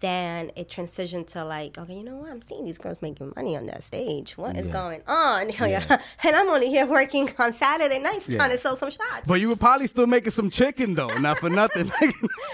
[0.00, 2.30] then it transitioned to like, okay, you know what?
[2.30, 4.36] I'm seeing these girls making money on that stage.
[4.36, 4.72] What is yeah.
[4.72, 5.50] going on?
[5.50, 6.00] Yeah.
[6.24, 8.36] and I'm only here working on Saturday nights yeah.
[8.36, 9.22] trying to sell some shots.
[9.26, 11.90] But you were probably still making some chicken though, not for nothing.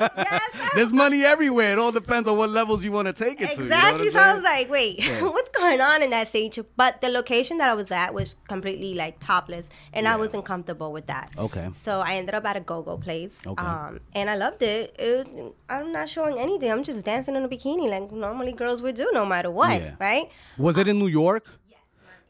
[0.00, 0.42] yes,
[0.74, 1.72] There's money everywhere.
[1.72, 3.56] It all depends on what levels you want to take it exactly.
[3.56, 3.74] to.
[3.74, 4.04] Exactly.
[4.06, 6.58] You know so I was like, wait, what's going on in that stage?
[6.76, 10.92] But the location that I was at was completely like topless, and I wasn't comfortable
[10.92, 11.32] with that.
[11.38, 11.68] Okay.
[11.72, 13.64] So I ended up at a go-go place, okay.
[13.64, 14.96] um, and I loved it.
[14.98, 16.70] it was, I'm not showing anything.
[16.70, 19.94] I'm just dancing in a bikini like normally girls would do no matter what, yeah.
[20.00, 20.30] right?
[20.58, 21.58] Was it in New York?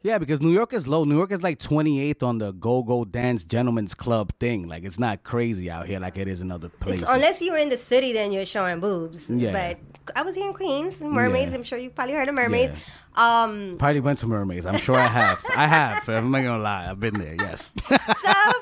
[0.02, 1.02] Yeah, because New York is low.
[1.02, 4.68] New York is like 28th on the Go Go Dance Gentlemen's Club thing.
[4.68, 7.02] Like it's not crazy out here like it is in other places.
[7.02, 9.28] It's, unless you were in the city, then you're showing boobs.
[9.28, 9.50] Yeah.
[9.52, 11.50] But I was here in Queens, mermaids.
[11.50, 11.56] Yeah.
[11.56, 12.78] I'm sure you probably heard of mermaids.
[13.16, 14.64] Um, Probably went to mermaids.
[14.66, 15.44] I'm sure I have.
[15.56, 16.08] I have.
[16.08, 16.86] I'm not gonna lie.
[16.88, 17.34] I've been there.
[17.40, 17.72] Yes.
[17.74, 18.04] so probably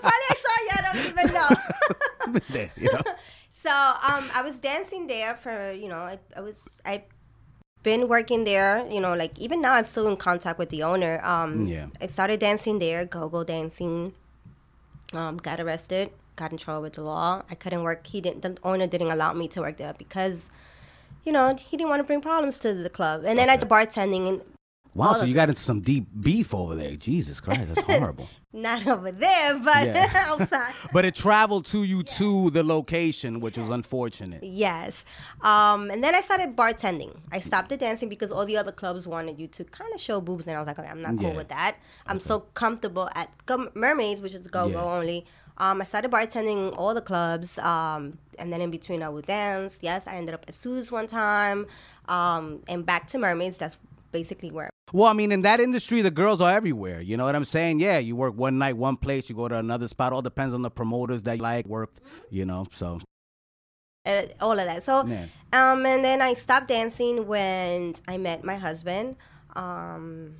[0.04, 0.70] I saw you.
[0.70, 1.48] I don't even know.
[2.22, 2.70] I've been there.
[2.76, 3.02] You know?
[3.64, 7.04] So um, I was dancing there for you know I, I was I
[7.82, 11.18] been working there you know like even now I'm still in contact with the owner.
[11.24, 11.86] Um, Yeah.
[11.98, 14.12] I started dancing there, go go dancing.
[15.14, 17.42] Um, got arrested, got in trouble with the law.
[17.48, 18.06] I couldn't work.
[18.06, 18.42] He didn't.
[18.42, 20.50] The owner didn't allow me to work there because,
[21.24, 23.22] you know, he didn't want to bring problems to the club.
[23.24, 24.42] And then I did bartending and
[24.94, 25.08] Wow.
[25.08, 26.94] All So you got into some deep beef over there.
[26.94, 28.28] Jesus Christ, that's horrible.
[28.52, 30.08] not over there, but Yeah.
[30.28, 30.72] outside.
[30.92, 34.44] But it traveled to you to the location, which was unfortunate.
[34.44, 35.04] Yes.
[35.42, 37.16] Um, and then I started bartending.
[37.32, 40.20] I stopped the dancing because all the other clubs wanted you to kind of show
[40.20, 41.36] boobs, and I was like, okay, I'm not cool Yeah.
[41.36, 41.76] with that.
[42.06, 43.30] I'm so comfortable at
[43.74, 44.94] Mermaids, which is go go Yeah.
[44.98, 45.26] only.
[45.58, 49.78] Um, I started bartending all the clubs, um, and then in between I would dance.
[49.82, 51.66] Yes, I ended up at Sue's one time,
[52.08, 53.56] um, and back to Mermaids.
[53.56, 53.76] That's
[54.12, 54.70] basically where.
[54.92, 57.00] Well, I mean, in that industry, the girls are everywhere.
[57.00, 57.80] You know what I'm saying?
[57.80, 60.12] Yeah, you work one night, one place, you go to another spot.
[60.12, 61.90] All depends on the promoters that you like work.
[62.30, 63.00] You know, so
[64.06, 64.82] uh, all of that.
[64.82, 65.26] So, Yeah.
[65.52, 69.16] um, and then I stopped dancing when I met my husband.
[69.56, 70.34] Um,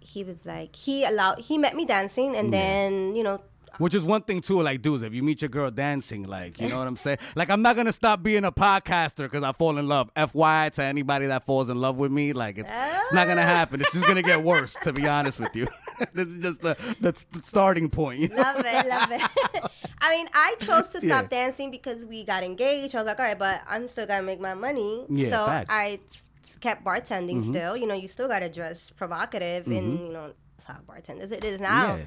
[0.00, 3.40] he was like, he allowed, he met me dancing, and then you know,
[3.78, 6.68] Which is one thing too, like dudes, if you meet your girl dancing, like you
[6.68, 7.18] know what I'm saying.
[7.34, 10.12] Like I'm not gonna stop being a podcaster because I fall in love.
[10.14, 13.44] FYI to anybody that falls in love with me, like it's it's not gonna oh.
[13.44, 13.80] happen.
[13.80, 14.74] It's just gonna get worse.
[14.82, 15.66] To be honest with you,
[16.12, 18.20] this is just the the, the starting point.
[18.20, 18.36] You know?
[18.36, 19.22] love it, love it.
[20.00, 21.28] I mean, I chose to stop Yeah.
[21.28, 22.94] dancing because we got engaged.
[22.94, 25.04] I was like, all right, but I'm still gotta make my money.
[25.08, 25.72] Yeah, so facts.
[25.72, 26.00] I
[26.60, 27.50] kept bartending mm-hmm.
[27.50, 27.76] still.
[27.76, 30.06] You know, you still gotta dress provocative, and mm-hmm.
[30.06, 31.96] you know, it's how bartenders it is now.
[31.96, 32.04] Yeah.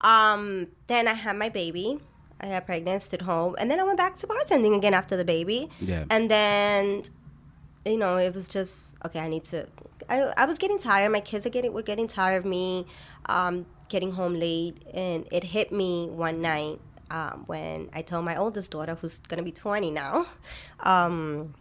[0.00, 1.98] Um, then I had my baby.
[2.40, 5.24] I got pregnant, stood home, and then I went back to bartending again after the
[5.24, 5.70] baby.
[5.80, 6.04] Yeah.
[6.08, 7.02] And then,
[7.84, 9.18] you know, it was just okay.
[9.18, 9.66] I need to.
[10.08, 11.10] I, I was getting tired.
[11.10, 12.86] My kids are getting were getting tired of me,
[13.26, 16.78] um, getting home late, and it hit me one night
[17.10, 20.26] um, when I told my oldest daughter, who's gonna be twenty now,
[20.80, 21.54] um,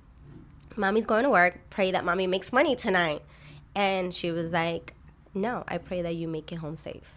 [0.75, 1.59] "Mommy's going to work.
[1.71, 3.23] Pray that mommy makes money tonight."
[3.73, 4.93] And she was like,
[5.33, 7.15] "No, I pray that you make it home safe."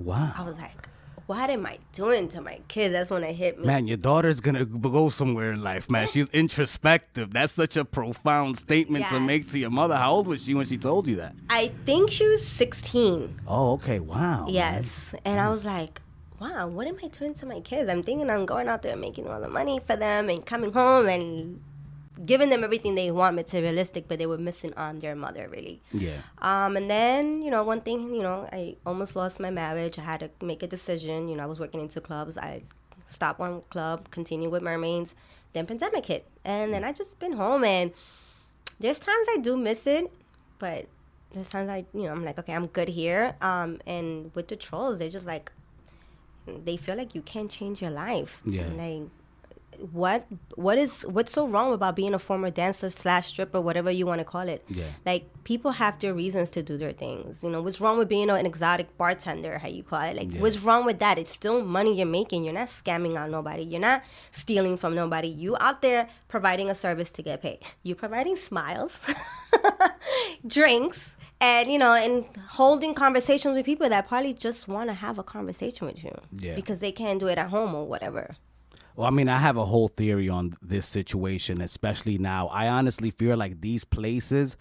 [0.00, 0.88] I was like,
[1.26, 2.92] what am I doing to my kids?
[2.92, 3.66] That's when it hit me.
[3.66, 6.06] Man, your daughter's gonna go somewhere in life, man.
[6.06, 7.32] She's introspective.
[7.32, 9.96] That's such a profound statement to make to your mother.
[9.96, 11.34] How old was she when she told you that?
[11.50, 13.40] I think she was 16.
[13.48, 13.98] Oh, okay.
[13.98, 14.46] Wow.
[14.48, 15.14] Yes.
[15.24, 15.50] And I mm.
[15.50, 16.00] was like,
[16.40, 17.90] wow, what am I doing to my kids?
[17.90, 21.08] I'm thinking I'm going out there making all the money for them and coming home
[21.08, 21.60] and
[22.24, 25.80] giving them everything they want materialistic, but they were missing on their mother, really.
[25.92, 26.18] Yeah.
[26.38, 29.98] Um, and then, you know, one thing, you know, I almost lost my marriage.
[29.98, 31.28] I had to make a decision.
[31.28, 32.38] You know, I was working in two clubs.
[32.38, 32.62] I
[33.06, 35.14] stopped one club, continued with mermaids.
[35.52, 37.64] Then pandemic hit, and then I just been home.
[37.64, 37.92] And
[38.78, 40.12] there's times I do miss it,
[40.58, 40.86] but
[41.32, 43.34] there's times I, you know, I'm like, okay, I'm good here.
[43.40, 45.50] Um, and with the trolls, they're just like,
[46.46, 48.42] they feel like you can't change your life.
[48.44, 48.66] Yeah.
[48.76, 49.08] Like,
[49.92, 54.06] what what is what's so wrong about being a former dancer slash stripper whatever you
[54.06, 54.64] want to call it?
[54.68, 54.84] Yeah.
[55.04, 57.42] like people have their reasons to do their things.
[57.42, 60.16] You know what's wrong with being an exotic bartender how you call it?
[60.16, 60.40] Like Yeah.
[60.40, 61.18] what's wrong with that?
[61.18, 62.44] It's still money you're making.
[62.44, 63.62] You're not scamming on nobody.
[63.64, 65.28] You're not stealing from nobody.
[65.28, 67.60] You out there providing a service to get paid.
[67.82, 68.92] You're providing smiles
[70.46, 75.18] drinks and you know and holding conversations with people that probably just want to have
[75.18, 76.54] a conversation with you Yeah.
[76.54, 78.36] because they can't do it at home or whatever
[78.96, 82.48] Well, I mean, I have a whole theory on this situation, especially now.
[82.48, 84.56] I honestly feel like these places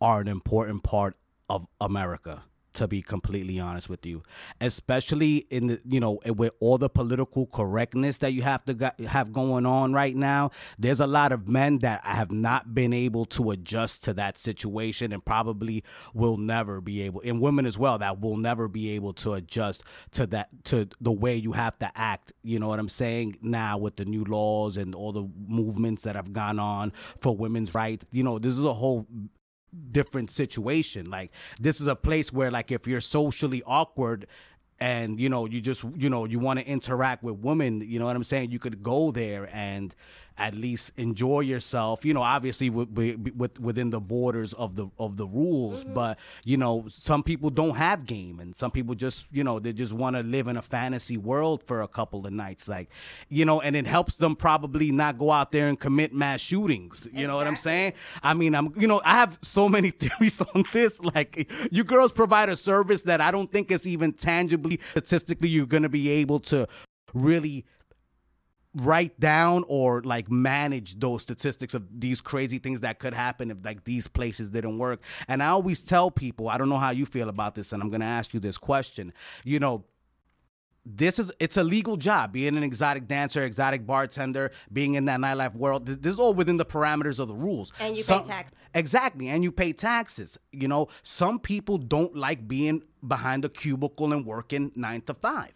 [0.00, 1.16] are an important part
[1.48, 2.44] of America.
[2.74, 4.22] To be completely honest with you,
[4.60, 9.32] especially in the you know with all the political correctness that you have to have
[9.32, 13.50] going on right now, there's a lot of men that have not been able to
[13.50, 15.82] adjust to that situation and probably
[16.14, 19.82] will never be able, and women as well that will never be able to adjust
[20.12, 22.32] to that to the way you have to act.
[22.42, 23.36] You know what I'm saying?
[23.42, 27.74] Now with the new laws and all the movements that have gone on for women's
[27.74, 29.08] rights, you know, this is a whole
[29.92, 31.10] different situation.
[31.10, 34.26] Like this is a place where like if you're socially awkward
[34.78, 38.06] and you know you just you know you want to interact with women, you know
[38.06, 38.50] what I'm saying?
[38.50, 39.94] You could go there and
[40.40, 42.04] at least enjoy yourself.
[42.04, 42.88] You know, obviously with,
[43.36, 45.84] with, within the borders of the of the rules.
[45.84, 45.94] Mm-hmm.
[45.94, 49.72] But you know, some people don't have game, and some people just you know they
[49.72, 52.88] just want to live in a fantasy world for a couple of nights, like
[53.28, 57.04] you know, and it helps them probably not go out there and commit mass shootings.
[57.04, 57.26] You exactly.
[57.26, 57.92] know what I'm saying?
[58.22, 60.98] I mean, I'm you know I have so many theories on this.
[61.00, 65.66] Like you girls provide a service that I don't think is even tangibly statistically you're
[65.66, 66.66] gonna be able to
[67.12, 67.64] really
[68.74, 73.58] write down or like manage those statistics of these crazy things that could happen if
[73.64, 75.02] like these places didn't work.
[75.28, 77.90] And I always tell people, I don't know how you feel about this, and I'm
[77.90, 79.12] gonna ask you this question.
[79.44, 79.84] You know,
[80.86, 85.20] this is it's a legal job being an exotic dancer exotic bartender being in that
[85.20, 85.86] nightlife world.
[85.86, 87.72] This is all within the parameters of the rules.
[87.80, 88.52] And you some, pay tax.
[88.74, 90.38] Exactly and you pay taxes.
[90.52, 95.52] You know some people don't like being behind a cubicle and working nine to five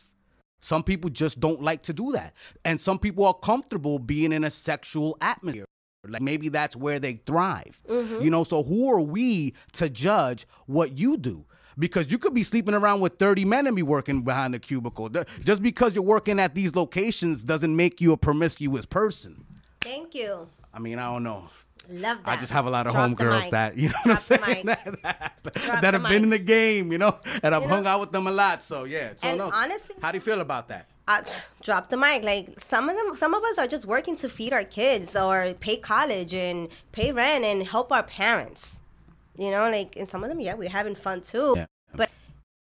[0.64, 2.32] some people just don't like to do that.
[2.64, 5.66] And some people are comfortable being in a sexual atmosphere.
[6.08, 7.82] Like maybe that's where they thrive.
[7.86, 8.22] Mm-hmm.
[8.22, 11.44] You know, so who are we to judge what you do?
[11.78, 15.10] Because you could be sleeping around with 30 men and be working behind the cubicle.
[15.42, 19.44] Just because you're working at these locations doesn't make you a promiscuous person.
[19.82, 20.48] Thank you.
[20.72, 21.50] I mean, I don't know.
[21.88, 22.28] Love that.
[22.28, 25.02] I just have a lot of homegirls that you know Drop what I'm saying that,
[25.02, 26.10] that, that have mic.
[26.10, 27.90] been in the game, you know, and I've you hung know?
[27.90, 28.64] out with them a lot.
[28.64, 29.12] So yeah.
[29.16, 29.50] So and no.
[29.52, 30.88] honestly, how do you feel about that?
[31.06, 31.22] Uh,
[31.62, 32.22] drop the mic.
[32.22, 35.54] Like some of them, some of us are just working to feed our kids or
[35.60, 38.80] pay college and pay rent and help our parents.
[39.36, 41.54] You know, like and some of them, yeah, we're having fun too.
[41.56, 41.66] Yeah.
[41.94, 42.10] But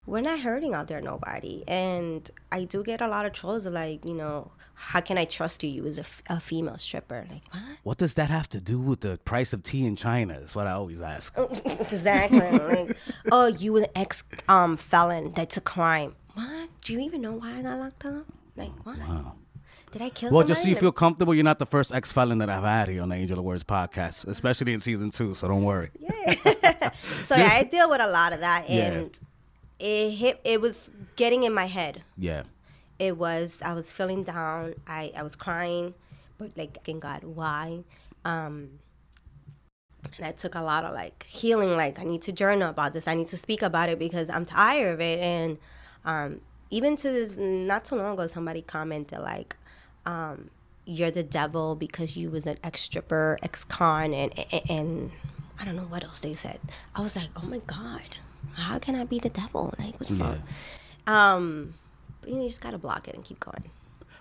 [0.06, 1.63] we're not hurting out there nobody.
[1.67, 5.64] And I do get a lot of trolls like, you know, how can I trust
[5.64, 7.26] you as a, a female stripper?
[7.30, 7.78] Like, what?
[7.84, 10.34] What does that have to do with the price of tea in China?
[10.34, 11.34] Is what I always ask.
[11.66, 12.40] exactly.
[12.40, 12.98] like,
[13.32, 15.32] oh, you were an ex um, felon.
[15.34, 16.16] That's a crime.
[16.34, 16.70] What?
[16.82, 18.26] Do you even know why I got locked up?
[18.58, 18.98] Like, what?
[19.00, 19.34] Wow.
[19.92, 20.48] Did I kill well, somebody?
[20.50, 23.02] just so you feel comfortable, you're not the first ex felon that I've had here
[23.02, 25.90] on the Angel of Words podcast, especially in season two, so don't worry.
[25.98, 26.34] Yeah.
[27.24, 28.70] so yeah, I deal with a lot of that.
[28.70, 29.18] And
[29.80, 29.88] yeah.
[29.88, 32.04] it hit, it was getting in my head.
[32.18, 32.44] Yeah
[33.00, 34.76] it was I was feeling down.
[34.88, 35.94] I, I was crying,
[36.38, 37.84] but like asking God why.
[38.24, 38.80] Um,
[40.18, 41.72] and I took a lot of like healing.
[41.76, 43.08] Like I need to journal about this.
[43.08, 45.20] I need to speak about it because I'm tired of it.
[45.20, 45.58] And
[46.06, 49.56] um, even to this, not too long ago, somebody commented like,
[50.06, 50.50] um,
[50.86, 55.12] "You're the devil because you was an ex stripper, ex con, and, and and
[55.60, 56.60] I don't know what else they said."
[56.96, 58.16] I was like, "Oh my God,
[58.54, 59.74] how can I be the devil?
[59.78, 60.38] Like what's yeah.
[61.08, 61.85] Um, but
[62.26, 63.64] you, know, you just gotta block it and keep going.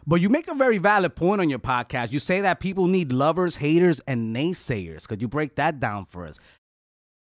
[0.07, 2.13] But you make a very valid point on your podcast.
[2.13, 5.09] You say that people need lovers, haters, and naysayers.
[5.09, 6.39] Could you break that down for us?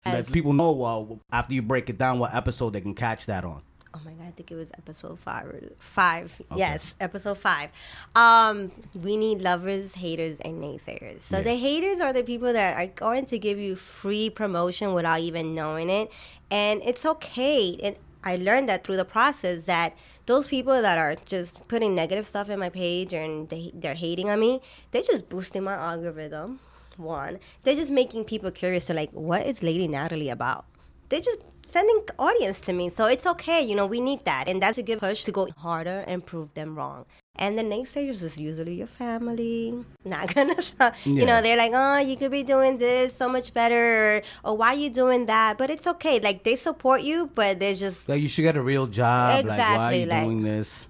[0.06, 3.44] Let people know uh, after you break it down what episode they can catch that
[3.44, 3.62] on.
[3.96, 5.72] Oh my god, I think it was episode five.
[5.80, 6.60] Five, okay.
[6.60, 7.70] yes, episode five.
[8.14, 11.22] Um, we need lovers, haters, and naysayers.
[11.22, 11.44] So yeah.
[11.44, 15.56] the haters are the people that are going to give you free promotion without even
[15.56, 16.12] knowing it,
[16.52, 17.80] and it's okay.
[17.82, 22.26] And I learned that through the process that those people that are just putting negative
[22.26, 24.62] stuff in my page and they, they're hating on me,
[24.92, 26.60] they're just boosting my algorithm.
[26.98, 30.66] One, they're just making people curious to like, what is Lady Natalie about?
[31.10, 32.90] They're just sending audience to me.
[32.90, 34.48] So it's okay, you know, we need that.
[34.48, 37.06] And that's a good push to go harder and prove them wrong.
[37.38, 39.84] And the next stage is usually your family.
[40.06, 40.56] Not gonna,
[41.04, 41.26] you yeah.
[41.26, 44.70] know, they're like, oh, you could be doing this so much better, or, or why
[44.70, 45.58] are you doing that?
[45.58, 46.20] But it's okay.
[46.20, 49.42] Like they support you, but they're just like you should get a real job.
[49.42, 49.58] Exactly.
[49.58, 50.88] Like, why are you like, doing this?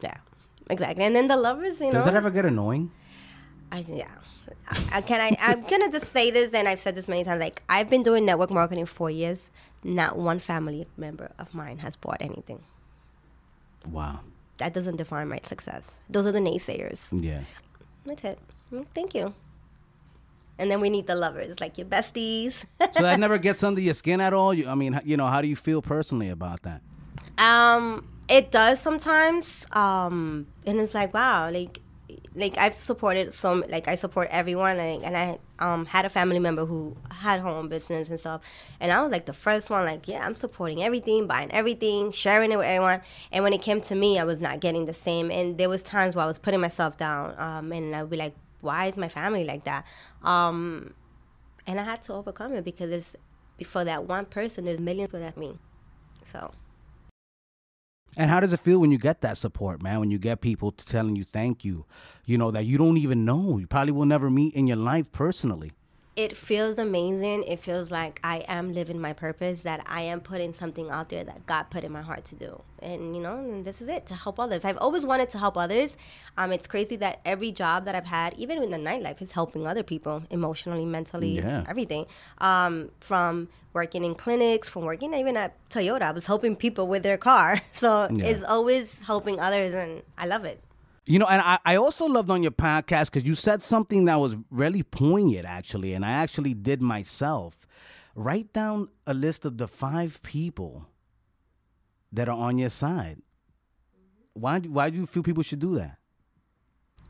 [0.00, 0.18] Yeah,
[0.70, 1.04] exactly.
[1.04, 2.92] And then the lovers, you know, does that ever get annoying?
[3.72, 4.08] I yeah.
[4.92, 5.36] I, can I?
[5.40, 7.40] I'm gonna just say this, and I've said this many times.
[7.40, 9.50] Like I've been doing network marketing for years.
[9.82, 12.60] Not one family member of mine has bought anything.
[13.90, 14.20] Wow
[14.62, 15.98] that doesn't define my success.
[16.08, 17.08] Those are the naysayers.
[17.10, 17.40] Yeah.
[18.06, 18.38] That's it.
[18.72, 19.34] Mm, thank you.
[20.56, 22.64] And then we need the lovers, like your besties.
[22.92, 24.54] so that never gets under your skin at all.
[24.54, 26.80] You, I mean, you know, how do you feel personally about that?
[27.38, 29.66] Um, it does sometimes.
[29.72, 31.80] Um, and it's like, wow, like
[32.34, 36.38] like I've supported some like I support everyone like, and I um had a family
[36.38, 38.40] member who had her own business and stuff
[38.80, 42.50] and I was like the first one like yeah I'm supporting everything buying everything sharing
[42.50, 45.30] it with everyone and when it came to me I was not getting the same
[45.30, 48.34] and there was times where I was putting myself down um and I'd be like
[48.60, 49.84] why is my family like that?
[50.22, 50.94] Um
[51.66, 53.16] and I had to overcome it because there's
[53.66, 55.58] for that one person there's millions that me
[56.24, 56.52] so
[58.16, 60.00] and how does it feel when you get that support, man?
[60.00, 61.86] When you get people telling you thank you,
[62.26, 65.10] you know, that you don't even know, you probably will never meet in your life
[65.12, 65.72] personally.
[66.14, 67.42] It feels amazing.
[67.44, 71.24] It feels like I am living my purpose, that I am putting something out there
[71.24, 72.60] that God put in my heart to do.
[72.80, 74.64] And, you know, and this is it to help others.
[74.64, 75.96] I've always wanted to help others.
[76.36, 79.66] Um, it's crazy that every job that I've had, even in the nightlife, is helping
[79.66, 81.64] other people emotionally, mentally, Yeah.
[81.66, 82.04] everything.
[82.38, 87.02] Um, from working in clinics, from working even at Toyota, I was helping people with
[87.04, 87.60] their car.
[87.72, 88.26] So Yeah.
[88.26, 90.62] it's always helping others, and I love it.
[91.04, 94.20] You know, and I, I also loved on your podcast because you said something that
[94.20, 97.54] was really poignant, actually, and I actually did myself.
[98.14, 100.86] Write down a list of the five people
[102.12, 103.20] that are on your side.
[104.34, 105.98] Why, do- why do you feel people should do that?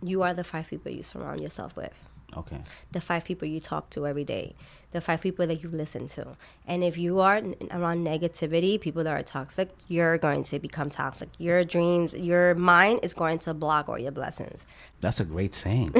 [0.03, 1.93] You are the five people you surround yourself with.
[2.37, 2.61] Okay.
[2.93, 4.55] the five people you talk to every day,
[4.93, 6.37] the five people that you listen to.
[6.67, 10.91] And if you are n- around negativity, people that are toxic, you're going to become
[10.91, 11.29] toxic.
[11.39, 14.67] Your dreams, your mind is going to block all your blessings.
[15.01, 15.95] That's a great saying.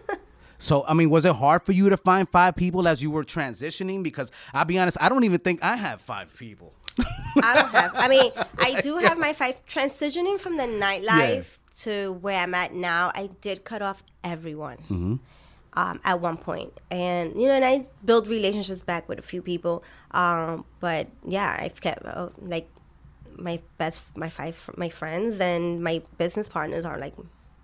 [0.58, 3.24] so, I mean, was it hard for you to find five people as you were
[3.24, 4.02] transitioning?
[4.02, 6.74] Because I'll be honest, I don't even think I have five people.
[7.42, 9.56] I don't have, I mean, I do have my five.
[9.66, 14.76] Transitioning from the nightlife to where I'm at now, I did cut off everyone.
[14.78, 15.14] Mm-hmm.
[15.74, 19.40] Um, at one point, and you know, and I built relationships back with a few
[19.40, 19.84] people.
[20.10, 22.68] Um, but yeah, I've kept uh, like
[23.36, 27.14] my best my five my friends and my business partners are like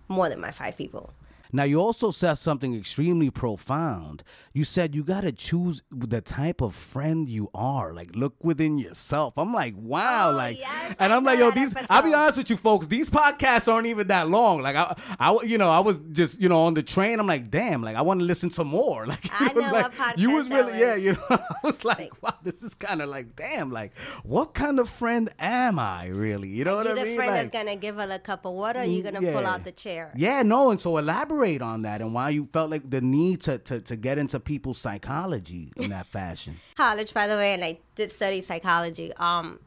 [0.08, 1.12] more than my five people
[1.56, 4.22] Now, you also said something extremely profound.
[4.52, 7.94] You said you got to choose the type of friend you are.
[7.94, 9.38] Like, look within yourself.
[9.38, 10.32] I'm like, wow.
[10.32, 13.08] Oh, like, yes, and I'm like, yo, these, I'll be honest with you folks, these
[13.08, 14.60] podcasts aren't even that long.
[14.60, 17.18] Like, I, I, you know, I was just, you know, on the train.
[17.18, 19.06] I'm like, damn, like, I want to listen to more.
[19.16, 22.62] Like, I know like, you was really, yeah, you know, I was like, wow, this
[22.62, 26.48] is kind of like, damn, like, what kind of friend am I really?
[26.48, 27.04] You know what I mean?
[27.04, 29.32] The friend Like, that's gonna give her a cup of water or you mm, gonna
[29.32, 32.70] pull out the chair Yeah, no, and so elaborate on that and why you felt
[32.70, 36.56] like the need to to, to get into people's psychology in that fashion.
[36.76, 39.58] college by the way and i did study psychology um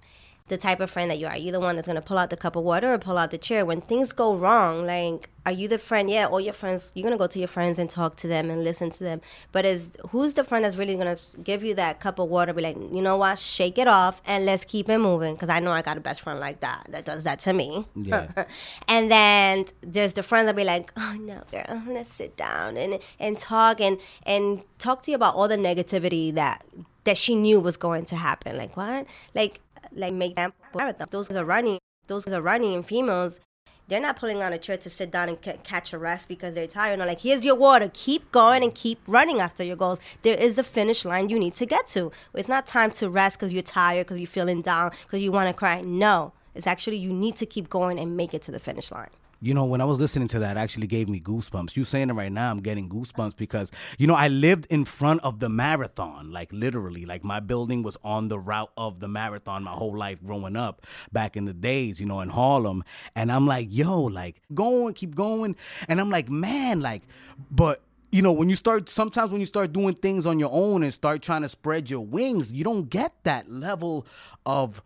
[0.50, 1.34] the type of friend that you are.
[1.34, 3.32] Are you the one that's gonna pull out the cup of water or pull out
[3.32, 4.86] the chair when things go wrong?
[4.86, 6.10] Like, are you the friend?
[6.10, 6.91] Yeah, all your friends.
[6.93, 9.22] You're gonna go to your friends and talk to them and listen to them.
[9.52, 12.54] But is who's the friend that's really gonna give you that cup of water?
[12.54, 13.39] Be like, you know what?
[13.39, 15.36] Shake it off and let's keep it moving.
[15.36, 17.88] Because I know I got a best friend like that that does that to me.
[17.95, 18.28] Yeah.
[18.88, 23.00] and then there's the friends that be like, oh no, girl, let's sit down and
[23.20, 26.66] and talk and and talk to you about all the negativity that
[27.06, 28.58] that she knew was going to happen.
[28.58, 29.08] Like what?
[29.34, 29.62] Like
[29.93, 31.07] like make them marathon.
[31.09, 31.79] Those are running.
[32.07, 33.39] Those are running and females.
[33.87, 36.53] They're not pulling on a chair to sit down and ca- catch a rest because
[36.53, 36.99] they're tired.
[36.99, 37.89] No, like here's your water.
[37.91, 39.99] Keep going and keep running after your goals.
[40.21, 42.11] There is a finish line you need to get to.
[42.35, 45.49] It's not time to rest because you're tired, because you're feeling down, because you want
[45.49, 45.81] to cry.
[45.81, 49.09] No, it's actually you need to keep going and make it to the finish line.
[49.41, 51.77] You know, when I was listening to that, it actually gave me goosebumps.
[51.77, 55.21] You saying it right now, I'm getting goosebumps because, you know, I lived in front
[55.23, 57.05] of the marathon, like literally.
[57.05, 60.85] Like my building was on the route of the marathon my whole life growing up
[61.13, 62.83] back in the days, you know, in Harlem.
[63.15, 65.55] And I'm like, yo, like, going, keep going.
[65.87, 67.03] And I'm like, man, like,
[67.49, 67.81] but
[68.11, 70.93] you know, when you start, sometimes when you start doing things on your own and
[70.93, 74.05] start trying to spread your wings, you don't get that level
[74.45, 74.81] of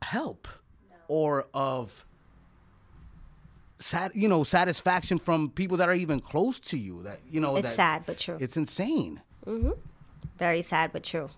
[0.00, 0.48] help
[1.08, 2.06] or of
[3.82, 7.02] sat, you know, satisfaction from people that are even close to you.
[7.02, 8.38] That you know, It's that- sad but true.
[8.40, 9.20] It's insane.
[9.46, 9.72] Mm-hmm.
[10.38, 11.30] Very sad but true.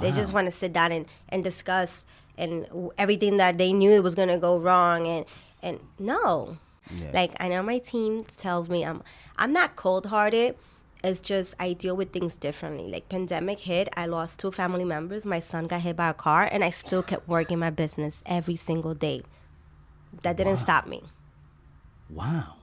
[0.00, 2.06] They just want to sit down and, and discuss
[2.36, 2.66] and
[2.98, 5.24] everything that they knew it was going to go wrong and
[5.62, 6.58] and no.
[6.90, 7.10] Yeah.
[7.12, 9.02] Like I know my team tells me I'm
[9.38, 10.56] I'm not cold-hearted.
[11.04, 12.90] It's just I deal with things differently.
[12.90, 15.24] Like pandemic hit, I lost two family members.
[15.24, 18.56] My son got hit by a car and I still kept working my business every
[18.56, 19.22] single day.
[20.22, 21.02] That didn't stop me.
[22.10, 22.54] Wow.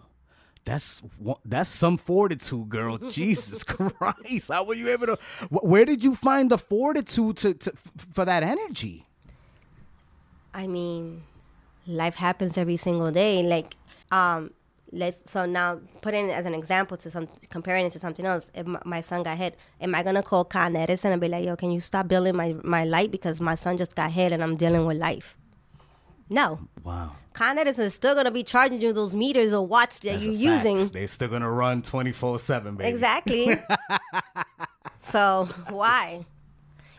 [0.65, 2.97] That's one- that's some fortitude, girl.
[3.09, 4.49] Jesus Christ!
[4.49, 5.19] How were you able to?
[5.49, 7.73] Where did you find the fortitude to, to
[8.13, 9.05] for that energy?
[10.53, 11.23] I mean,
[11.85, 13.43] life happens every single day.
[13.43, 13.75] Like,
[14.11, 14.51] um,
[14.93, 18.49] let's so now putting it as an example to some comparing it to something else.
[18.53, 21.43] If my, my son got hit, am I gonna call Con Edison and be like,
[21.45, 24.41] "Yo, can you stop building my my light because my son just got hit and
[24.41, 25.35] I'm dealing with life"?
[26.29, 27.17] No, Wow.
[27.33, 30.33] Con Edison is still gonna be charging you those meters or watts that That's you're
[30.33, 30.89] using.
[30.89, 32.89] They're still gonna run twenty four seven, baby.
[32.89, 33.59] Exactly.
[35.01, 36.25] so why?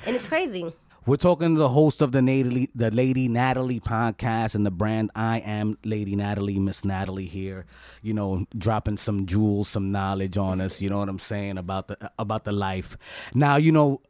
[0.06, 0.72] And it's crazy.
[1.06, 5.10] We're talking to the host of the Natalie, the Lady Natalie podcast and the brand
[5.14, 7.66] I am Lady Natalie, Miss Natalie here.
[8.00, 10.80] You know, dropping some jewels, some knowledge on us.
[10.80, 12.96] You know what I'm saying about the about the life.
[13.34, 14.00] Now, you know,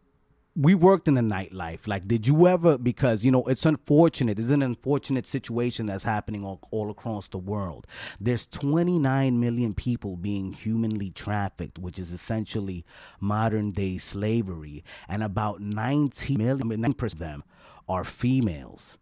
[0.56, 1.88] we worked in the nightlife.
[1.88, 2.78] Like, did you ever?
[2.78, 4.38] Because you know, it's unfortunate.
[4.38, 7.86] It's an unfortunate situation that's happening all, all across the world.
[8.20, 12.84] There's 29 million people being humanly trafficked, which is essentially
[13.20, 17.44] modern day slavery, and about 90 million percent of them
[17.88, 18.96] are females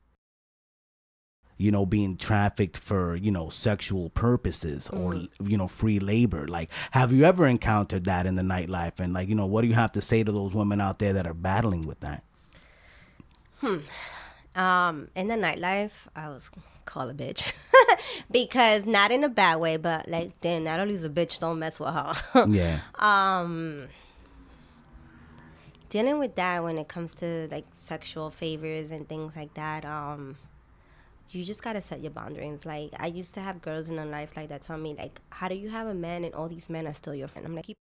[1.63, 5.29] you know, being trafficked for, you know, sexual purposes or, mm.
[5.47, 6.49] you know, free labor.
[6.49, 8.99] Like, have you ever encountered that in the nightlife?
[8.99, 11.13] And, like, you know, what do you have to say to those women out there
[11.13, 12.25] that are battling with that?
[13.61, 13.79] Hmm.
[14.57, 16.51] Um, in the nightlife, I was
[16.85, 17.53] called a bitch
[18.33, 21.39] because not in a bad way, but like, damn, Natalie's a bitch.
[21.39, 22.47] Don't mess with her.
[22.49, 22.81] yeah.
[22.97, 23.87] Um,
[25.91, 29.85] dealing with that when it comes to like sexual favors and things like that.
[29.85, 30.37] Um,
[31.35, 32.67] you just gotta set your boundaries.
[32.67, 35.49] Like I used to have girls in my life like that tell me like, how
[35.49, 37.47] do you have a man and all these men are still your friend?
[37.47, 37.77] I'm like, keep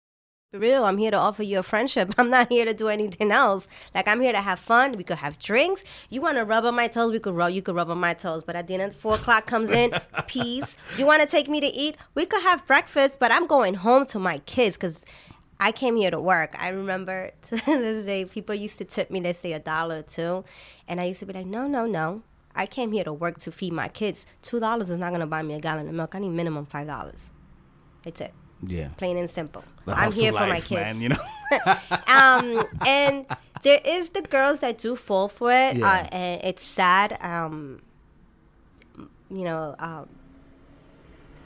[0.55, 0.85] real.
[0.85, 2.15] I'm here to offer you a friendship.
[2.19, 3.69] I'm not here to do anything else.
[3.95, 4.97] Like I'm here to have fun.
[4.97, 5.85] We could have drinks.
[6.09, 7.13] You want to rub on my toes?
[7.13, 7.53] We could rub.
[7.53, 8.45] You could rub on my toes.
[8.45, 9.93] But at the end of four o'clock comes in,
[10.27, 10.77] peace.
[10.97, 11.97] You want to take me to eat?
[12.15, 13.19] We could have breakfast.
[13.21, 15.05] But I'm going home to my kids because.
[15.61, 16.55] I came here to work.
[16.57, 20.45] I remember the day people used to tip me, they say a dollar or two.
[20.87, 22.23] And I used to be like, no, no, no.
[22.55, 24.27] I came here to work to feed my kids.
[24.43, 26.15] Two dollars is not gonna buy me a gallon of milk.
[26.15, 27.33] I need minimum five dollars.
[28.03, 28.35] That's it.
[28.67, 28.89] Yeah.
[28.97, 29.65] Plain and simple.
[29.87, 30.73] I'm here for my kids.
[30.73, 31.17] Man, you know.
[32.09, 33.27] um, and
[33.63, 35.77] there is the girls that do fall for it.
[35.77, 35.87] Yeah.
[35.87, 37.17] Uh, and it's sad.
[37.23, 37.81] Um,
[39.31, 40.09] you know, um,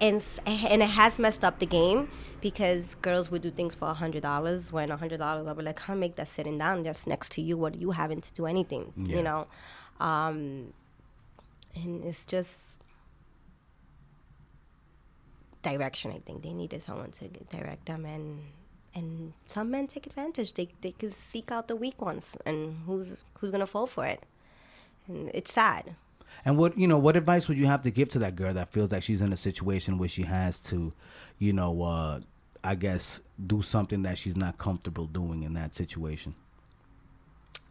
[0.00, 3.94] and and it has messed up the game because girls would do things for a
[3.94, 7.06] hundred dollars when a hundred dollars I'll be like, "I'll make that sitting down just
[7.06, 7.56] next to you.
[7.56, 9.16] What are you having to do anything?" Yeah.
[9.16, 9.46] You know.
[10.00, 10.72] Um,
[11.74, 12.76] and it's just
[15.62, 16.12] direction.
[16.12, 18.40] I think they needed someone to direct them, and
[18.94, 20.54] and some men take advantage.
[20.54, 24.22] They they could seek out the weak ones, and who's who's gonna fall for it.
[25.08, 25.94] And it's sad.
[26.44, 28.72] And what you know, what advice would you have to give to that girl that
[28.72, 30.92] feels like she's in a situation where she has to,
[31.38, 32.20] you know, uh,
[32.64, 36.34] I guess do something that she's not comfortable doing in that situation?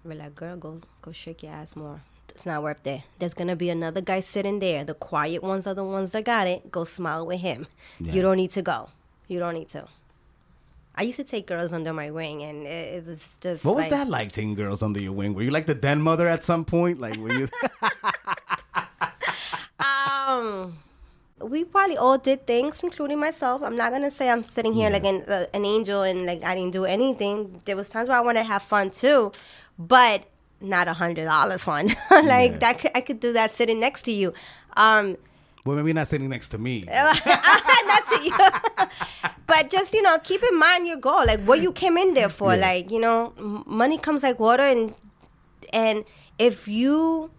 [0.04, 2.02] Well, like, girl, go go shake your ass more.
[2.36, 3.02] It's not worth it.
[3.20, 4.84] There's gonna be another guy sitting there.
[4.84, 6.72] The quiet ones are the ones that got it.
[6.72, 7.68] Go smile with him.
[8.00, 8.14] Yeah.
[8.14, 8.90] You don't need to go.
[9.28, 9.88] You don't need to.
[10.96, 13.64] I used to take girls under my wing, and it, it was just.
[13.64, 15.34] What like, was that like, taking girls under your wing?
[15.34, 17.00] Were you like the den mother at some point?
[17.00, 17.48] Like, were you?
[19.80, 20.78] um,
[21.40, 23.62] we probably all did things, including myself.
[23.64, 24.94] I'm not gonna say I'm sitting here yeah.
[24.94, 27.62] like an, uh, an angel and like I didn't do anything.
[27.66, 29.32] There was times where I wanted to have fun too,
[29.80, 30.26] but
[30.62, 31.88] not a hundred dollars one.
[32.12, 32.58] like yeah.
[32.58, 34.34] that, could, I could do that sitting next to you.
[34.78, 35.18] Um,
[35.66, 36.86] well, maybe not sitting next to me.
[36.90, 38.36] not to you.
[39.48, 42.30] but just you know, keep in mind your goal, like what you came in there
[42.30, 42.56] for.
[42.56, 42.62] Yeah.
[42.62, 43.34] Like you know,
[43.66, 44.96] money comes like water, and
[45.72, 46.04] and
[46.40, 47.30] if you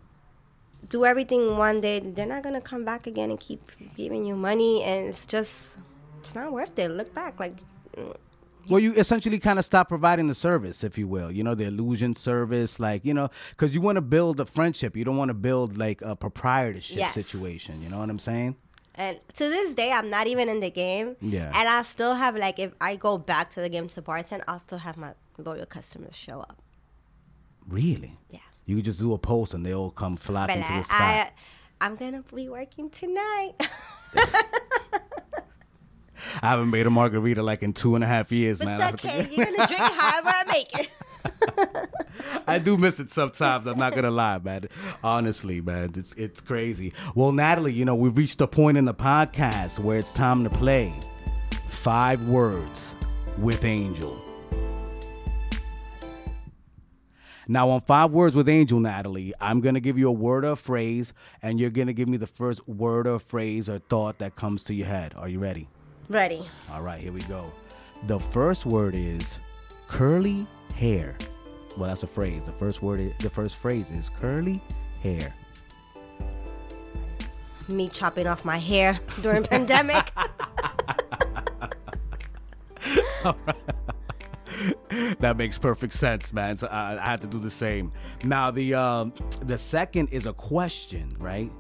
[0.88, 4.84] do everything one day, they're not gonna come back again and keep giving you money,
[4.84, 5.76] and it's just
[6.20, 6.90] it's not worth it.
[6.90, 7.58] Look back, like
[8.68, 11.30] well, you essentially kind of stop providing the service, if you will.
[11.30, 14.96] You know, the illusion service, like you know, because you want to build a friendship.
[14.96, 17.14] You don't want to build like a proprietorship yes.
[17.14, 17.82] situation.
[17.82, 18.56] You know what I'm saying?
[18.94, 21.16] And to this day, I'm not even in the game.
[21.20, 21.50] Yeah.
[21.54, 24.60] And I still have like, if I go back to the game to bartend, I'll
[24.60, 26.60] still have my loyal customers show up.
[27.68, 28.18] Really?
[28.30, 28.40] Yeah.
[28.66, 31.00] You could just do a post and they all come flocking to the spot.
[31.00, 31.32] I,
[31.80, 33.54] I'm gonna be working tonight.
[36.42, 38.94] I haven't made a margarita like in two and a half years, but man.
[38.94, 39.28] It's okay.
[39.30, 40.90] You're gonna drink however I make it.
[42.46, 43.66] I do miss it sometimes.
[43.66, 44.68] I'm not gonna lie, man.
[45.02, 46.92] Honestly, man, it's it's crazy.
[47.14, 50.50] Well, Natalie, you know we've reached a point in the podcast where it's time to
[50.50, 50.92] play
[51.68, 52.94] five words
[53.38, 54.20] with Angel.
[57.48, 60.56] Now, on five words with Angel, Natalie, I'm gonna give you a word or a
[60.56, 61.12] phrase,
[61.42, 64.74] and you're gonna give me the first word or phrase or thought that comes to
[64.74, 65.14] your head.
[65.16, 65.68] Are you ready?
[66.12, 66.46] Ready.
[66.70, 67.50] All right, here we go.
[68.06, 69.38] The first word is
[69.88, 70.46] curly
[70.76, 71.16] hair.
[71.78, 72.42] Well, that's a phrase.
[72.44, 74.60] The first word, is, the first phrase is curly
[75.02, 75.34] hair.
[77.66, 80.12] Me chopping off my hair during pandemic.
[85.18, 86.58] that makes perfect sense, man.
[86.58, 87.90] So I, I, had to do the same.
[88.22, 91.50] Now the um, the second is a question, right?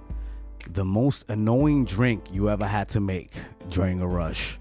[0.70, 3.32] The most annoying drink you ever had to make
[3.70, 4.58] during a rush?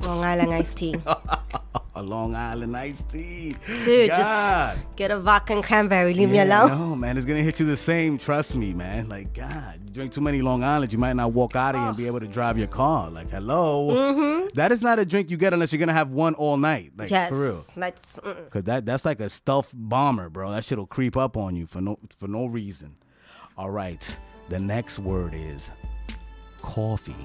[0.00, 0.94] Long Island iced tea.
[1.94, 3.54] a Long Island iced tea.
[3.84, 4.74] Dude, God.
[4.74, 6.12] just get a vodka and cranberry.
[6.12, 6.68] Leave Yeah, me alone.
[6.90, 8.18] No, man, it's gonna hit you the same.
[8.18, 9.08] Trust me, man.
[9.08, 11.88] Like, God, you drink too many Long Islands, you might not walk out of here
[11.88, 13.10] and be able to drive your car.
[13.10, 14.48] Like, hello, Mm-hmm.
[14.54, 16.92] That is not a drink you get unless you're gonna have one all night.
[16.96, 17.28] Like, yes.
[17.28, 17.64] for real.
[18.50, 20.50] Cause that that's like a stealth bomber, bro.
[20.50, 22.96] That shit'll creep up on you for no for no reason.
[23.56, 24.18] All right,
[24.52, 25.70] the next word is
[26.60, 27.16] coffee.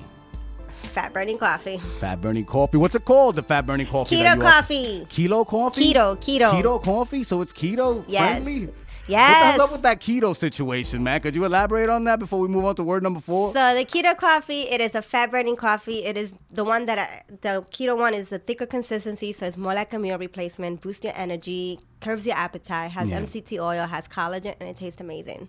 [0.83, 1.77] Fat burning coffee.
[1.99, 2.77] Fat burning coffee.
[2.77, 3.35] What's it called?
[3.35, 4.15] The fat burning coffee.
[4.15, 5.05] Keto coffee.
[5.09, 5.93] Keto coffee.
[5.93, 6.51] Keto, keto.
[6.51, 7.23] Keto coffee.
[7.23, 8.31] So it's keto Yes.
[8.41, 8.69] friendly.
[9.09, 9.57] Yes.
[9.57, 11.19] What's up with that keto situation, man?
[11.21, 13.51] Could you elaborate on that before we move on to word number four?
[13.53, 16.03] So the keto coffee, it is a fat burning coffee.
[16.05, 19.57] It is the one that I, the keto one is a thicker consistency, so it's
[19.57, 20.81] more like a meal replacement.
[20.81, 23.19] Boosts your energy, curbs your appetite, has Yeah.
[23.19, 25.47] MCT oil, has collagen, and it tastes amazing.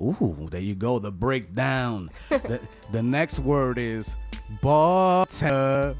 [0.00, 0.98] Ooh, there you go.
[0.98, 2.10] The breakdown.
[2.28, 2.60] the,
[2.92, 4.14] the next word is
[4.60, 5.96] butter.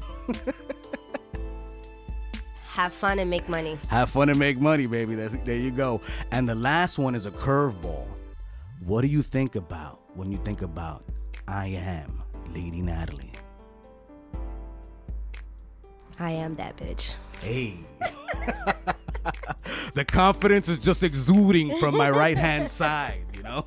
[2.65, 3.79] Have fun and make money.
[3.89, 5.15] Have fun and make money, baby.
[5.15, 5.99] That's, there you go.
[6.31, 8.05] And the last one is a curveball.
[8.85, 11.03] What do you think about when you think about
[11.47, 12.21] I am
[12.53, 13.31] Lady Natalie?
[16.19, 17.15] I am that bitch.
[17.41, 17.77] Hey.
[19.93, 23.65] the confidence is just exuding from my right hand side, you know?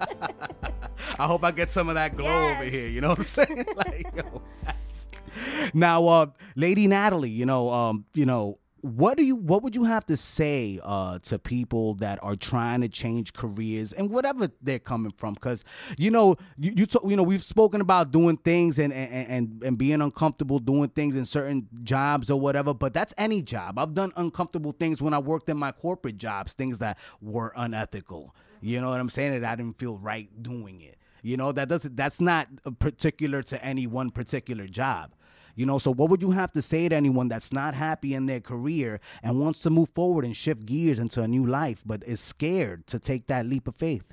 [1.18, 2.60] I hope I get some of that glow Yes.
[2.60, 3.64] over here, you know what I'm saying?
[3.76, 4.42] like, yo.
[5.74, 9.84] Now, uh, Lady Natalie, you know, um, you know, what do you what would you
[9.84, 14.78] have to say uh, to people that are trying to change careers and whatever they're
[14.78, 15.64] coming from because
[15.98, 19.62] you know you you, talk, you know we've spoken about doing things and, and and
[19.64, 23.94] and being uncomfortable doing things in certain jobs or whatever but that's any job I've
[23.94, 28.80] done uncomfortable things when I worked in my corporate jobs things that were unethical you
[28.80, 31.96] know what I'm saying that I didn't feel right doing it you know that doesn't
[31.96, 32.48] that's not
[32.78, 35.12] particular to any one particular job
[35.56, 38.26] you know, so what would you have to say to anyone that's not happy in
[38.26, 42.04] their career and wants to move forward and shift gears into a new life, but
[42.04, 44.04] is scared to take that leap of faith?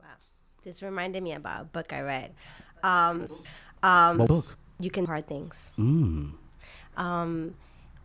[0.00, 0.08] Wow.
[0.64, 2.34] This reminded me about a book I read.
[2.82, 3.28] Um,
[3.84, 4.58] um, What book?
[4.80, 5.72] you can hard things.
[5.78, 6.32] Mm.
[6.96, 7.54] um,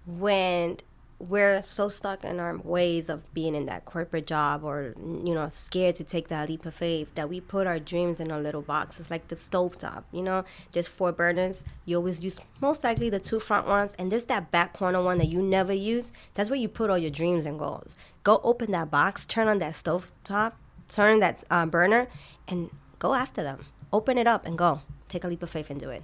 [0.06, 0.78] when
[1.20, 5.50] we're so stuck in our ways of being in that corporate job or you know
[5.50, 8.62] scared to take that leap of faith that we put our dreams in a little
[8.62, 9.00] box.
[9.00, 11.66] It's like the stovetop you know just four burners.
[11.86, 13.94] You always use most likely the two front ones.
[14.00, 16.14] And there's that back corner one that you never use.
[16.36, 17.98] That's where you put all your dreams and goals.
[18.24, 20.54] Go open that box turn on that stovetop
[20.88, 22.08] turn that uh, burner
[22.48, 23.66] and go after them.
[23.92, 24.82] Open it up and go.
[25.08, 26.04] Take a leap of faith and do it.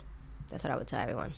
[0.50, 1.34] That's what i would tell everyone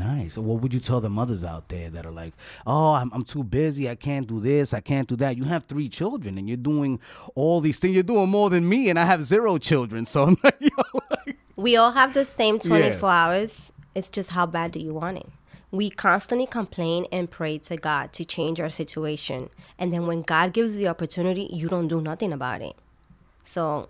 [0.00, 0.34] Nice.
[0.34, 2.32] So what would you tell the mothers out there that are like,
[2.66, 3.88] oh, I'm, I'm too busy.
[3.90, 4.72] I can't do this.
[4.72, 5.36] I can't do that.
[5.36, 7.00] You have three children and you're doing
[7.34, 7.94] all these things.
[7.94, 10.06] You're doing more than me, and I have zero children.
[10.06, 13.06] So I'm like, yo, like, We all have the same 24 Yeah.
[13.24, 13.70] hours.
[13.94, 15.28] It's just how bad do you want it?
[15.72, 19.50] We constantly complain and pray to God to change our situation.
[19.78, 22.74] And then when God gives the opportunity, you don't do nothing about it.
[23.44, 23.88] So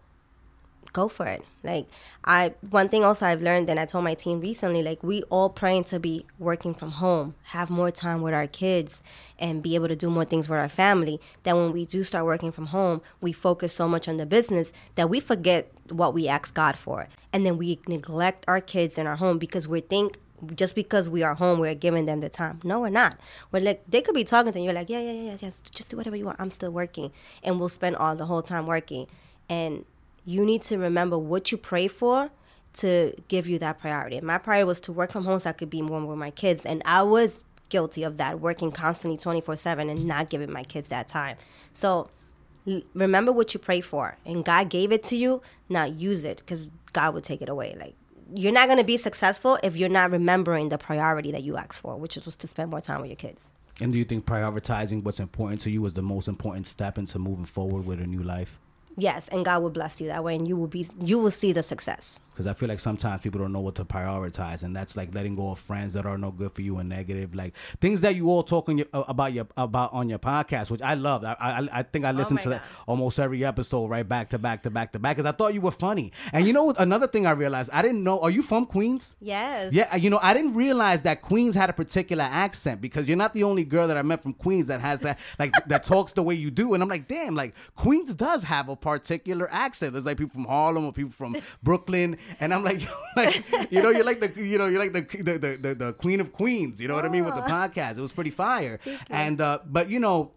[0.93, 1.45] go for it.
[1.63, 1.87] Like
[2.25, 5.49] I one thing also I've learned and I told my team recently, like we all
[5.49, 9.03] praying to be working from home, have more time with our kids
[9.39, 11.21] and be able to do more things with our family.
[11.45, 14.73] That when we do start working from home, we focus so much on the business
[14.95, 17.09] that we forget what we ask God for.
[17.33, 20.19] And then we neglect our kids in our home because we think
[20.55, 22.61] just because we are home, we're giving them the time.
[22.65, 23.19] No, we're not.
[23.53, 25.75] We're like they could be talking to you, you're like, yeah, yeah, yeah, yeah, just
[25.75, 26.41] just do whatever you want.
[26.41, 27.13] I'm still working,
[27.43, 29.07] and we'll spend all the whole time working.
[29.49, 29.85] And
[30.25, 32.31] you need to remember what you pray for
[32.73, 34.21] to give you that priority.
[34.21, 36.65] My priority was to work from home so I could be more with my kids,
[36.65, 40.89] and I was guilty of that, working constantly 24 seven and not giving my kids
[40.89, 41.37] that time.
[41.73, 42.11] So
[42.95, 45.43] remember what you pray for, and God gave it to you.
[45.69, 47.77] Now use it, because God will take it away.
[47.79, 47.95] Like
[48.35, 51.97] you're not gonna be successful if you're not remembering the priority that you asked for,
[51.97, 53.53] which was to spend more time with your kids.
[53.81, 57.19] and do you think prioritizing what's important to you is the most important step into
[57.19, 58.59] moving forward with a new life?
[58.97, 61.53] Yes, and God will bless you that way, and you will be you will see
[61.53, 62.17] the success.
[62.41, 65.37] Because I feel like sometimes people don't know what to prioritize, and that's like letting
[65.37, 68.31] go of friends that are no good for you and negative, like things that you
[68.31, 71.23] all talk on your, uh, about your about on your podcast, which I love.
[71.23, 74.39] I I, I think I listened my to that almost every episode, right back to
[74.39, 76.13] back to back to back, because I thought you were funny.
[76.33, 76.81] And you know what?
[76.81, 78.19] Another thing I realized, I didn't know.
[78.21, 79.15] Are you from Queens?
[79.21, 79.75] Yes.
[79.75, 83.35] Yeah, you know, I didn't realize that Queens had a particular accent because you're not
[83.35, 86.23] the only girl that I met from Queens that has that like that talks the
[86.23, 86.73] way you do.
[86.73, 89.93] And I'm like, damn, like Queens does have a particular accent.
[89.93, 92.81] There's like people from Harlem or people from Brooklyn, and I'm like,
[93.17, 95.93] like you know, you're like the you know you're like the the the, the, the
[95.95, 96.81] queen of Queens.
[96.81, 97.99] You know what I mean with the podcast?
[97.99, 98.79] It was pretty fire.
[99.09, 100.33] And uh, but you know,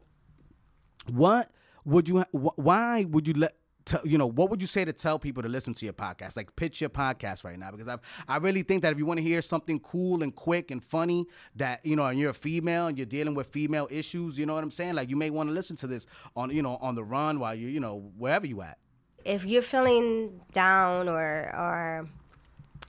[1.12, 1.52] what
[1.86, 2.22] would you?
[2.32, 3.54] wh- Why would you let?
[3.86, 6.38] to, you know, what would you say to tell people to listen to your podcast?
[6.38, 9.18] Like pitch your podcast right now because I I really think that if you want
[9.18, 11.26] to hear something cool and quick and funny
[11.58, 14.54] that, you know, and you're a female and you're dealing with female issues, you know
[14.54, 14.94] what I'm saying?
[14.94, 17.56] Like you may want to listen to this on, you know, on the run while
[17.56, 18.78] you, you know, wherever you at.
[19.26, 22.08] If you're feeling down or or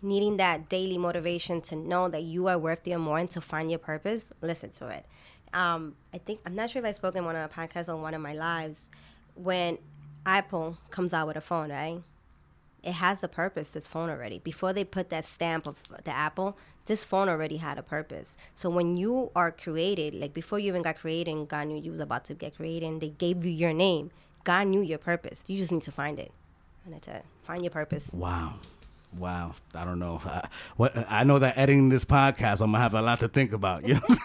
[0.02, 3.70] needing that daily motivation to know that you are worth the more and to find
[3.70, 5.06] your purpose, listen to it.
[5.54, 8.02] Um, I think I'm not sure if I spoke in one of the podcasts on
[8.02, 8.82] one of my lives
[9.34, 9.78] when
[10.26, 12.02] Apple comes out with a phone, right?
[12.82, 14.40] It has a purpose, this phone already.
[14.40, 18.36] Before they put that stamp of the Apple, this phone already had a purpose.
[18.54, 21.92] So when you are created, like before you even got created and God knew you
[21.92, 24.10] was about to get created and they gave you your name,
[24.44, 25.44] God knew your purpose.
[25.46, 26.32] You just need to find it.
[26.84, 27.24] And that's it.
[27.42, 28.12] Find your purpose.
[28.12, 28.54] Wow.
[29.18, 30.20] Wow, I don't know.
[30.24, 33.52] I, what I know that editing this podcast, I'm gonna have a lot to think
[33.52, 33.86] about.
[33.86, 34.16] You know.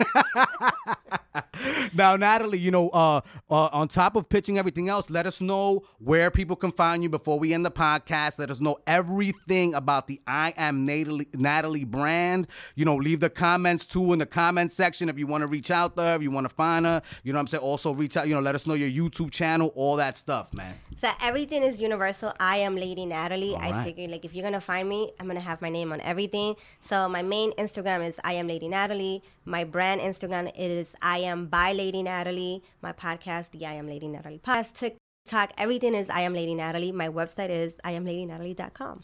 [1.94, 5.84] now, Natalie, you know, uh, uh, on top of pitching everything else, let us know
[6.00, 8.40] where people can find you before we end the podcast.
[8.40, 12.48] Let us know everything about the I Am Natalie, Natalie brand.
[12.76, 15.72] You know, leave the comments too in the comment section if you want to reach
[15.72, 17.02] out there, if you want to find her.
[17.24, 17.64] You know what I'm saying?
[17.64, 20.76] Also, reach out, you know, let us know your YouTube channel, all that stuff, man.
[20.98, 22.34] So everything is universal.
[22.40, 23.56] I am Lady Natalie.
[23.56, 23.84] All I right.
[23.86, 26.56] figured like if you're gonna find me, I'm gonna have my name on everything.
[26.80, 29.24] So my main Instagram is I am Lady Natalie.
[29.46, 32.64] My brand Instagram is I am by Lady Natalie.
[32.82, 36.92] My podcast, the I am Lady Natalie podcast, TikTok, everything is I am Lady Natalie.
[36.92, 39.04] My website is iamladynatalie.com.